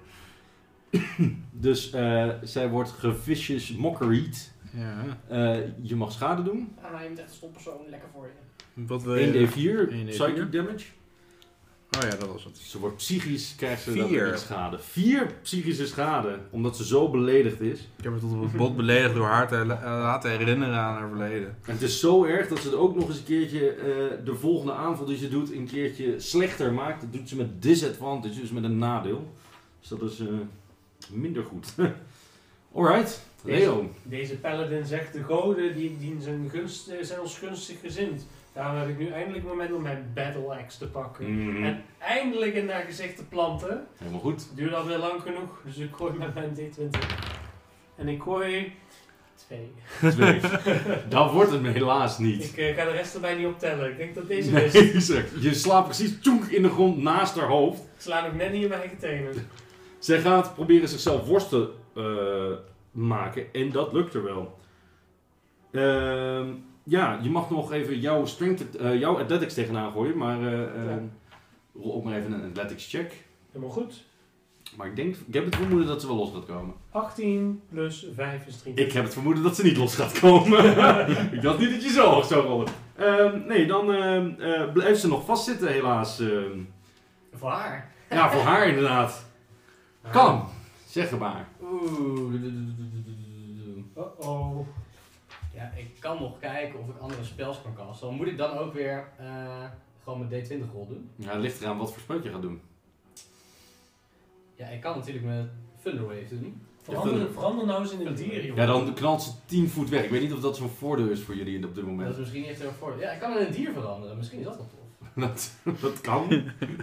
[1.51, 4.53] dus eh, zij wordt gevicious mockeried.
[4.73, 5.19] Ja.
[5.29, 6.75] Eh, je mag schade doen.
[6.83, 8.83] Ah, je bent echt een stom persoon, lekker voor je.
[8.87, 9.49] Wat wil je?
[9.49, 10.09] 1d4 1d4.
[10.09, 10.87] psychic damage.
[11.97, 12.57] Oh ja, dat was het.
[12.59, 14.29] Ze wordt psychisch, krijgt ze Vier.
[14.29, 14.79] dan schade.
[14.79, 17.81] 4 psychische schade, omdat ze zo beledigd is.
[17.81, 20.75] Ik heb haar tot op het bot beledigd door haar te la- eh, laten herinneren
[20.79, 21.57] aan haar verleden.
[21.67, 23.85] En het is zo erg dat ze het ook nog eens een keertje eh,
[24.25, 27.01] de volgende aanval die ze doet, een keertje slechter maakt.
[27.01, 29.35] Dat doet ze met disadvantage, dus met een nadeel.
[29.81, 30.27] Dus dat is eh,
[31.11, 31.75] minder goed.
[32.75, 33.91] Alright, Leo.
[34.03, 38.27] Deze paladin zegt, de goden die, die zijn, gunst, zijn ons gunstig gezind.
[38.57, 41.49] Daarom heb ik nu eindelijk moment om mijn battle axe te pakken.
[41.49, 41.65] Mhm.
[41.65, 43.87] En eindelijk in haar gezicht te planten.
[43.97, 44.49] Helemaal goed.
[44.55, 47.01] Duurde alweer lang genoeg, dus ik gooi met mijn D20.
[47.97, 48.73] En ik gooi...
[49.35, 49.73] Twee.
[50.11, 50.41] Twee.
[51.09, 52.45] dat wordt het me helaas niet.
[52.45, 53.91] Ik eh, ga de rest erbij niet optellen.
[53.91, 55.07] Ik denk dat deze Nee, is.
[55.41, 57.81] je slaat precies toenk in de grond naast haar hoofd.
[57.81, 59.35] Ik sla nog net niet in mijn eigen tenen.
[59.99, 62.59] Zij gaat proberen zichzelf worst te eh,
[62.91, 64.59] maken en dat lukt er wel.
[65.73, 66.49] Ehm,
[66.89, 71.03] ja, je mag nog even jouw, strength, eh, jouw athletics tegenaan gooien, maar Ja.
[71.75, 73.25] rol ook maar even een athletics check.
[73.53, 74.05] Helemaal goed.
[74.77, 76.75] Maar ik denk, ik heb het vermoeden dat ze wel los gaat komen.
[76.91, 78.87] 18 plus 5 is 23.
[78.87, 80.65] Ik heb het vermoeden dat ze niet los gaat komen.
[81.35, 82.67] ik dacht niet dat je zo hoog zou rollen.
[82.97, 86.23] Ehm, nee, dan ehm, eh, blijft ze nog vastzitten helaas.
[87.33, 87.93] Voor haar.
[88.11, 89.27] ja, voor haar inderdaad.
[90.13, 90.49] Kan,
[90.89, 91.49] zeg maar.
[91.63, 92.35] Oeh.
[93.97, 94.67] Uh-oh.
[95.57, 98.07] Ja, ik kan nog kijken of ik andere spels kan casten.
[98.09, 99.65] Dan moet ik dan ook weer eh,
[100.05, 101.11] gewoon mijn D20 rol doen.
[101.17, 102.61] Ja, het ligt eraan wat voor spreuk je gaat doen.
[104.55, 105.49] Ja, ik kan natuurlijk met
[105.83, 106.63] Thunderwave doen.
[106.83, 108.55] Verander, verander nou eens in een dier.
[108.55, 110.05] Ja, dan knalt ze 10 voet weg.
[110.05, 112.19] Ik weet niet of dat zo'n voordeel is voor jullie op dit Dat is moment.
[112.19, 113.01] misschien niet echt heel voor.
[113.01, 114.17] Ja, ik kan in een dier veranderen.
[114.17, 114.86] Misschien is dat wel tof.
[115.21, 115.51] Dat,
[115.81, 116.27] dat kan.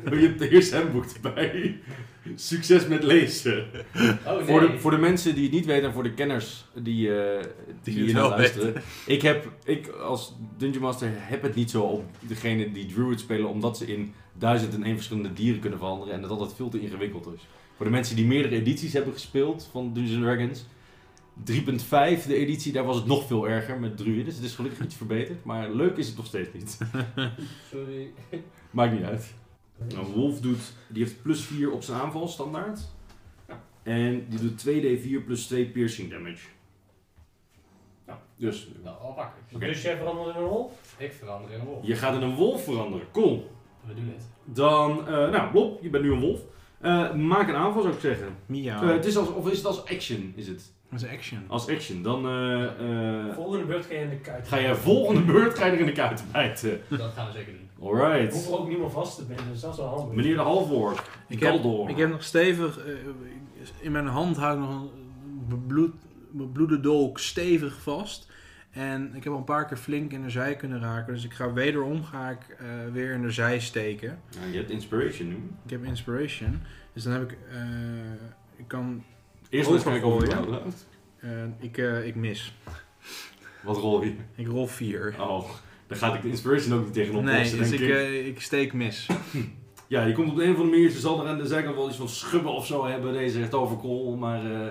[0.06, 1.80] je hebt de eerste handboek erbij.
[2.36, 3.66] Succes met lezen.
[4.26, 4.46] Oh nee.
[4.46, 7.46] Voor, de, voor de mensen die het niet weten en voor de kenners die, eh
[7.84, 8.82] die, hier naar luisteren.
[9.06, 13.50] Ik heb, ik als Dungeon Master heb het niet zo op degene die Druid spelen,
[13.50, 16.82] omdat ze in duizend en één verschillende dieren kunnen veranderen en dat altijd veel te
[16.82, 17.48] ingewikkeld is.
[17.76, 20.66] Voor de mensen die meerdere edities hebben gespeeld van Dungeons Dragons.
[21.40, 24.26] 3.5, de editie, daar was het nog veel erger met druiden.
[24.26, 26.78] Dus het is gelukkig iets verbeterd, maar leuk is het nog steeds niet.
[27.72, 28.12] Sorry.
[28.72, 29.34] Maakt niet uit.
[29.94, 32.80] Nou, Wolf doet, die heeft plus 4 op zijn aanval, standaard.
[33.84, 36.48] En die doet 2d4 plus 2 piercing damage.
[38.08, 38.22] Ja.
[38.36, 39.18] Dus Nou, al.
[39.54, 39.66] Oké.
[39.66, 40.96] Dus jij verandert in een wolf?
[40.98, 41.86] Ik verander in een wolf.
[41.86, 43.08] je gaat in een wolf veranderen.
[43.12, 43.52] Cool.
[43.86, 44.26] We doen het.
[44.44, 46.40] Dan, eh, nou, Bob, je bent nu een wolf.
[46.80, 48.36] Eh, maak een aanval zou ik zeggen.
[48.46, 48.82] Mia.
[48.82, 50.34] Eh, het is als, of is het als action?
[50.36, 50.73] Is het?
[50.96, 51.44] Is action.
[51.48, 52.02] Als action.
[52.02, 54.48] Dan eh, eh, Volgende beurt ga je in de kuit.
[54.48, 56.82] ga je volgende beurt ga je er in de kuit bijten.
[56.88, 57.62] Dat gaan we zeker doen.
[57.62, 58.48] Ik hoef Alright.
[58.48, 60.16] er ook niet meer vast te binden, dus dat is wel handig.
[60.16, 61.02] Meneer de halfwoord.
[61.28, 62.94] Ik heb, ik heb nog stevig, eh,
[63.80, 64.90] in mijn hand hou ik nog een
[65.48, 65.94] bebloed,
[66.32, 68.32] bebloede dolk stevig vast.
[68.72, 71.14] En ik heb al een paar keer flink in de zij kunnen raken.
[71.14, 74.20] Dus ik ga wederom ga ik, eh, weer in de zij steken.
[74.30, 75.36] Ja, je hebt inspiration nu.
[75.66, 76.62] Ik heb inspiration.
[76.94, 77.58] Dus dan heb ik, eh,
[78.56, 79.04] ik kan
[79.54, 80.56] Eerst maar eens kijken of het jou.
[81.20, 81.30] Eh,
[81.60, 82.54] ik, eh, ik mis.
[83.64, 84.14] Wat rol je?
[84.36, 85.16] Ik rol 4.
[85.20, 85.50] Oh,
[85.88, 87.90] dan gaat ik de inspiration ook niet tegenop Nee, dus denk ik, ik.
[87.90, 89.08] eh, ik steek mis.
[89.88, 91.76] Ja, je komt op de een of andere manier, ze zal er aan de zijkant
[91.76, 94.68] wel iets van schubben of zo hebben, deze toverkool, maar eh,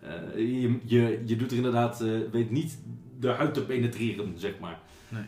[0.00, 2.78] eh, je, je, je doet er inderdaad, eh, weet niet
[3.20, 4.78] de huid te penetreren, zeg maar.
[5.08, 5.22] Nee.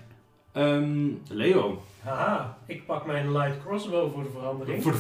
[0.52, 4.82] Ehm, Leo, Haha, ik pak mijn light crossbow voor de verandering.
[4.82, 4.92] voor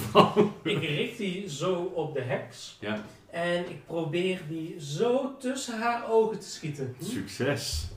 [0.62, 0.70] de.
[0.70, 2.76] Ik richt die zo op de heks.
[2.80, 3.04] Ja.
[3.36, 6.94] En ik probeer die zo tussen haar ogen te schieten.
[6.98, 7.04] Hm?
[7.04, 7.88] Succes.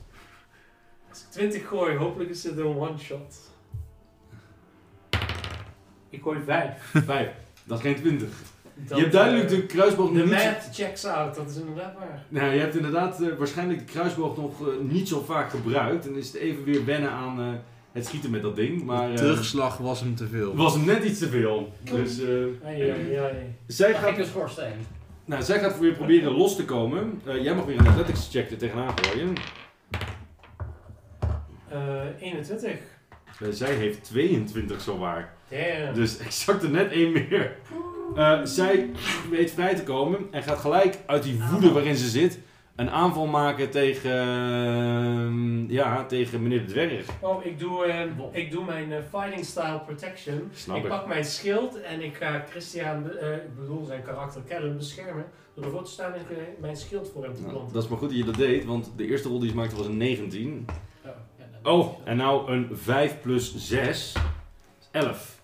[1.10, 3.34] Als ik 20 gooi, hopelijk is het een one-shot.
[6.10, 6.72] Ik gooi 5.
[7.06, 7.28] Vijf.
[7.64, 8.28] Dat is geen twintig.
[8.88, 10.44] je hebt duidelijk de kruisboog eh, De nog niet...
[10.44, 12.24] math checks out, dat is inderdaad waar.
[12.28, 16.06] Nou, je hebt inderdaad eh, waarschijnlijk de kruisboog nog eh, niet zo vaak gebruikt.
[16.06, 17.52] En is het even weer wennen aan eh,
[17.92, 18.84] het schieten met dat ding.
[18.84, 20.56] Maar de eh, terugslag was hem te veel.
[20.56, 21.72] was hem net iets te veel.
[21.82, 22.28] Dus eh,
[22.64, 23.54] Ai, ai, ai.
[23.66, 24.86] zij, Mag ik gaat, een schoorsteen?
[25.30, 27.20] Nou, zij gaat weer proberen los te komen.
[27.26, 29.34] Eh, jij mag weer een athletics check er tegenaan gooien.
[31.68, 32.70] Eh, 21.
[33.40, 35.34] Eh, zij heeft 22 zowaar.
[35.48, 35.94] Damn.
[35.94, 37.56] Dus exact er net één meer.
[38.44, 38.90] Zij
[39.30, 42.38] weet vrij te komen en gaat gelijk uit die woede waarin ze zit
[42.80, 47.06] een aanval maken tegen, ehm, ja, tegen meneer de dwerg.
[47.20, 50.50] Oh, ik doe, eh, ik doe mijn eh, fighting style protection.
[50.54, 50.88] Snap ik ik.
[50.88, 55.24] pak mijn schild en ik ga Christian, eh, ik bedoel zijn karakter Kellen, beschermen.
[55.54, 56.20] Door ervoor te staan en
[56.60, 57.72] mijn schild voor hem te Nou, planten.
[57.74, 59.76] dat is maar goed dat je dat deed, want de eerste rol die ze maakte
[59.76, 60.66] was een 19.
[61.04, 61.10] Oh,
[61.62, 64.12] ja, Oh, en nou een 5 plus 6.
[64.90, 65.40] 11.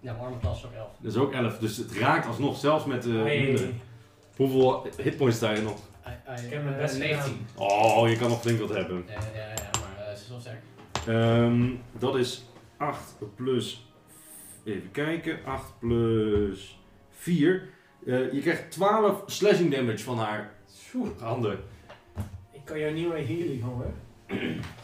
[0.00, 0.88] Ja, mijn arme tas is ook 11.
[1.00, 3.42] Dat is ook 11, dus het raakt alsnog, zelfs met eh Hey.
[3.44, 3.68] minder.
[4.36, 5.78] Hoeveel hitpoints sta je nog?
[6.44, 7.46] Ik heb mijn best 19.
[7.54, 9.04] Oh, je kan nog flink wat hebben.
[9.06, 10.62] Ja, ja, ja, maar eh, ze is wel sterk.
[11.06, 12.44] Ehm, dat is
[12.76, 13.86] 8 plus.
[14.64, 15.38] Even kijken.
[15.44, 16.80] 8 plus
[17.10, 17.68] 4.
[18.06, 20.52] Eh, je krijgt 12 slashing damage van haar
[21.18, 21.58] handen.
[22.52, 23.94] Ik kan jou niet meer healen, jongen.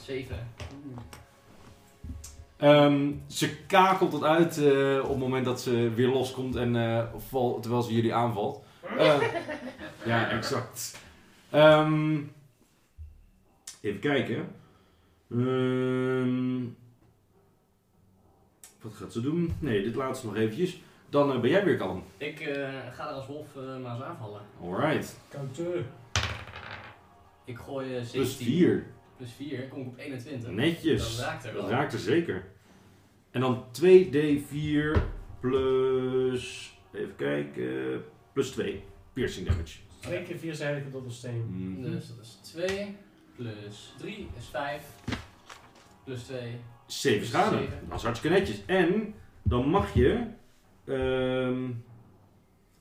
[0.00, 0.36] 7.
[2.56, 7.04] Ehm, ze kakelt het uit eh, op het moment dat ze weer loskomt en eh,
[7.28, 8.62] val, terwijl ze jullie aanvalt.
[8.98, 9.20] Eh,
[10.06, 10.98] ja, exact.
[11.54, 12.16] Ehm,
[13.80, 14.48] even kijken.
[15.30, 16.62] Ehm,
[18.80, 19.54] wat gaat ze doen?
[19.58, 20.80] Nee, dit laat ze nog eventjes.
[21.08, 22.02] Dan eh, ben jij weer kalm.
[22.16, 24.40] Ik eh, ga er als wolf eh, maar eens aanvallen.
[24.62, 25.16] Alright.
[25.30, 25.84] Counter.
[27.44, 28.20] Ik gooi eh, 17.
[28.20, 28.86] Plus 4.
[29.16, 30.50] Plus 4, kom ik op 21.
[30.50, 31.16] Netjes.
[31.16, 31.70] Dat raakt er Dat wel.
[31.70, 32.44] raakt er zeker.
[33.30, 35.00] En dan 2d4
[35.40, 36.72] plus.
[36.92, 38.04] Even kijken.
[38.32, 38.82] Plus 2.
[39.12, 39.78] Piercing damage.
[40.04, 41.44] Twee keer vierzijdige dobbelsteen.
[41.50, 41.90] Mhm.
[41.90, 42.96] Dus dat is 2.
[43.36, 44.82] Plus 3 is 5.
[46.04, 46.56] Plus 2.
[46.86, 47.56] 7 schade.
[47.56, 47.78] Zeven.
[47.88, 48.62] Dat is hartstikke netjes.
[48.66, 50.24] En dan mag je.
[50.84, 51.70] ehm,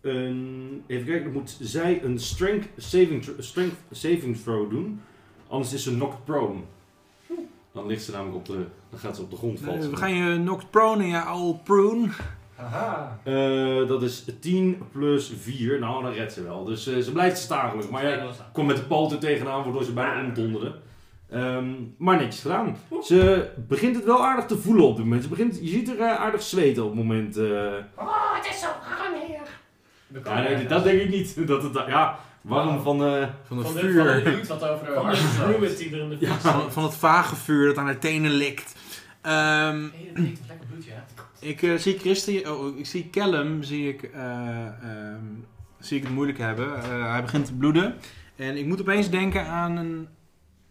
[0.02, 5.02] een, even kijken, dan moet zij een strength saving, strength saving throw doen.
[5.48, 6.60] Anders is ze knocked prone.
[7.72, 8.66] Dan ligt ze namelijk op de.
[8.90, 9.90] Dan gaat ze op de grond vallen.
[9.90, 12.08] we gaan je knocked prone in je oude prune.
[12.72, 13.20] Haha.
[13.24, 15.80] Eh, dat is 10 plus 4.
[15.80, 16.64] Nou, dan redt ze wel.
[16.64, 17.90] Dus eh, ze blijft stakelijk.
[17.90, 20.76] Maar ja, komt met de poten tegenaan, waardoor ze bijna omdonderde.
[21.30, 21.66] Ehm,
[21.98, 22.78] maar netjes gedaan.
[23.04, 25.24] Ze begint het wel aardig te voelen op dit moment.
[25.24, 27.38] Ze begint, je ziet er eh, aardig zweten op het moment.
[27.38, 29.42] Oh, het is zo warm hier.
[30.26, 31.36] Ja, nee, dat denk ik niet.
[31.48, 33.04] Dat het, ja, warm van...
[33.06, 34.04] eh, Van het Van de- vuur.
[34.04, 34.66] Van de Van de
[35.92, 38.76] er in de Van, van het vage vuur dat aan haar tenen likt.
[39.24, 41.06] Lekker ja.
[41.40, 45.26] ik eh, zie Christi, oh, ik zie Callum, zie ik, eh, ehm,
[45.80, 46.84] zie ik het moeilijk hebben.
[46.84, 47.96] Eh, hij begint te bloeden.
[48.36, 50.08] En ik moet opeens denken aan een,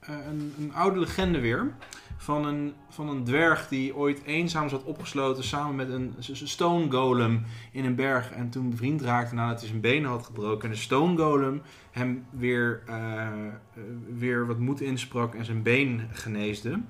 [0.00, 1.74] een, een oude legende weer.
[2.22, 7.42] Van een, van een dwerg die ooit eenzaam zat opgesloten samen met een stone golem
[7.72, 8.30] in een berg.
[8.30, 10.68] En toen bevriend raakte nadat hij zijn benen had gebroken.
[10.68, 13.28] En de stone golem hem weer, eh,
[14.18, 16.80] weer wat moed insprak en zijn been geneesde.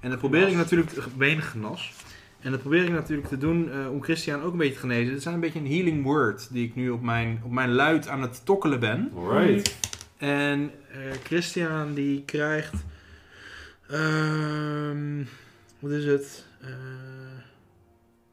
[0.00, 1.92] En dat probeer ik natuurlijk, te- beengenas.
[2.40, 5.12] En dat probeer ik natuurlijk te doen eh, om Christian ook een beetje te genezen.
[5.12, 8.08] Het zijn een beetje een healing word die ik nu op mijn, op mijn luid
[8.08, 9.10] aan het tokkelen ben.
[9.16, 9.76] alright.
[10.16, 12.74] En eh, Christian die krijgt.
[13.92, 15.24] Ehm,
[15.78, 16.46] wat is het?
[16.60, 16.68] Eh,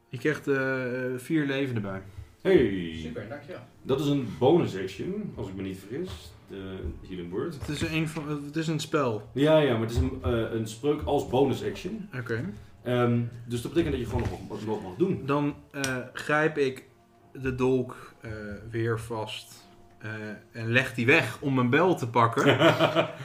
[0.10, 2.02] die krijgt eh, vier leven erbij.
[2.42, 2.96] Hey.
[3.02, 3.62] Super, dankjewel.
[3.82, 6.32] Dat is een bonus action, als ik me niet vergis.
[6.48, 7.58] De Healing Word.
[7.60, 9.30] Het is een, van, het is een spel.
[9.34, 12.10] Ja, ja, maar het is een, eh, een spreuk als bonus action.
[12.18, 12.54] Oké.
[12.84, 15.22] Ehm, dus dat betekent dat je gewoon nog, nog mag doen.
[15.26, 16.84] Dan eh, grijp ik
[17.32, 18.32] de dolk eh,
[18.70, 19.68] weer vast.
[20.00, 20.12] Eh,
[20.52, 22.58] en leg die weg om mijn bel te pakken.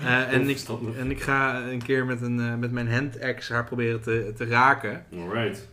[0.04, 0.58] Eh, en, ik,
[0.98, 4.44] en ik ga een keer met, een, eh, met mijn handaxe haar proberen te, te
[4.44, 5.04] raken.
[5.12, 5.68] Alright.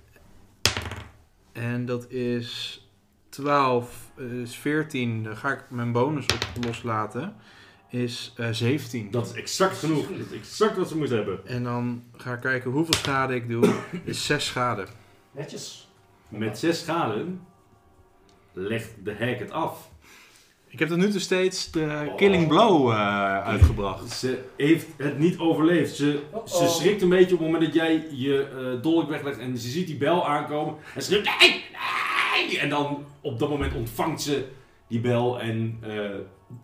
[1.52, 2.80] En dat is
[3.30, 5.24] 12, eh, is 14.
[5.24, 7.36] Dan ga ik mijn bonus op loslaten.
[7.90, 9.12] is eh 17.
[9.12, 10.08] Dat is exact genoeg.
[10.08, 11.46] Dat is exact wat ze moeten hebben.
[11.46, 13.74] En dan ga ik kijken hoeveel schade ik doe.
[14.04, 14.86] is 6 schade.
[15.32, 15.90] Netjes.
[16.28, 17.26] Met zes schade
[18.54, 19.91] legt de hek het af.
[20.72, 22.16] Ik heb tot nu toe steeds de Oh.
[22.16, 24.12] Killing Blow eh, uitgebracht.
[24.12, 25.96] Ze heeft het niet overleefd.
[25.96, 29.58] Ze, ze schrikt een beetje op het moment dat jij je eh, dolk weglegt en
[29.58, 30.76] ze ziet die bel aankomen.
[30.96, 31.64] En ze schrikt, nee,
[32.48, 32.60] nee!
[32.60, 34.46] En dan op dat moment ontvangt ze
[34.88, 35.90] die bel en eh,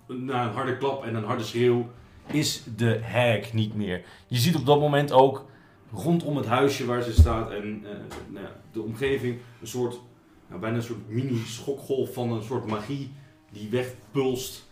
[0.08, 1.88] na een harde klap en een harde schreeuw
[2.32, 4.02] is de hek niet meer.
[4.28, 5.46] Je ziet op dat moment ook
[5.94, 7.92] rondom het huisje waar ze staat en eh,
[8.28, 10.00] nou ja, de omgeving een soort,
[10.48, 13.12] nou, bijna een soort mini schokgolf van een soort magie
[13.58, 14.66] die wegpulst.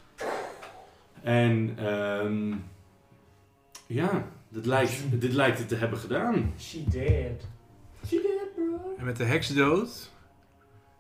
[1.21, 2.53] En ehm,
[3.87, 6.53] ja, dit lijkt, dit lijkt het te hebben gedaan.
[6.59, 7.47] She dead,
[8.07, 8.95] She dead bro.
[8.97, 10.11] En met de heks dood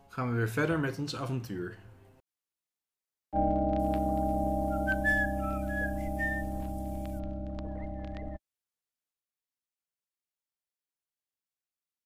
[0.09, 1.77] gaan we weer verder met ons avontuur.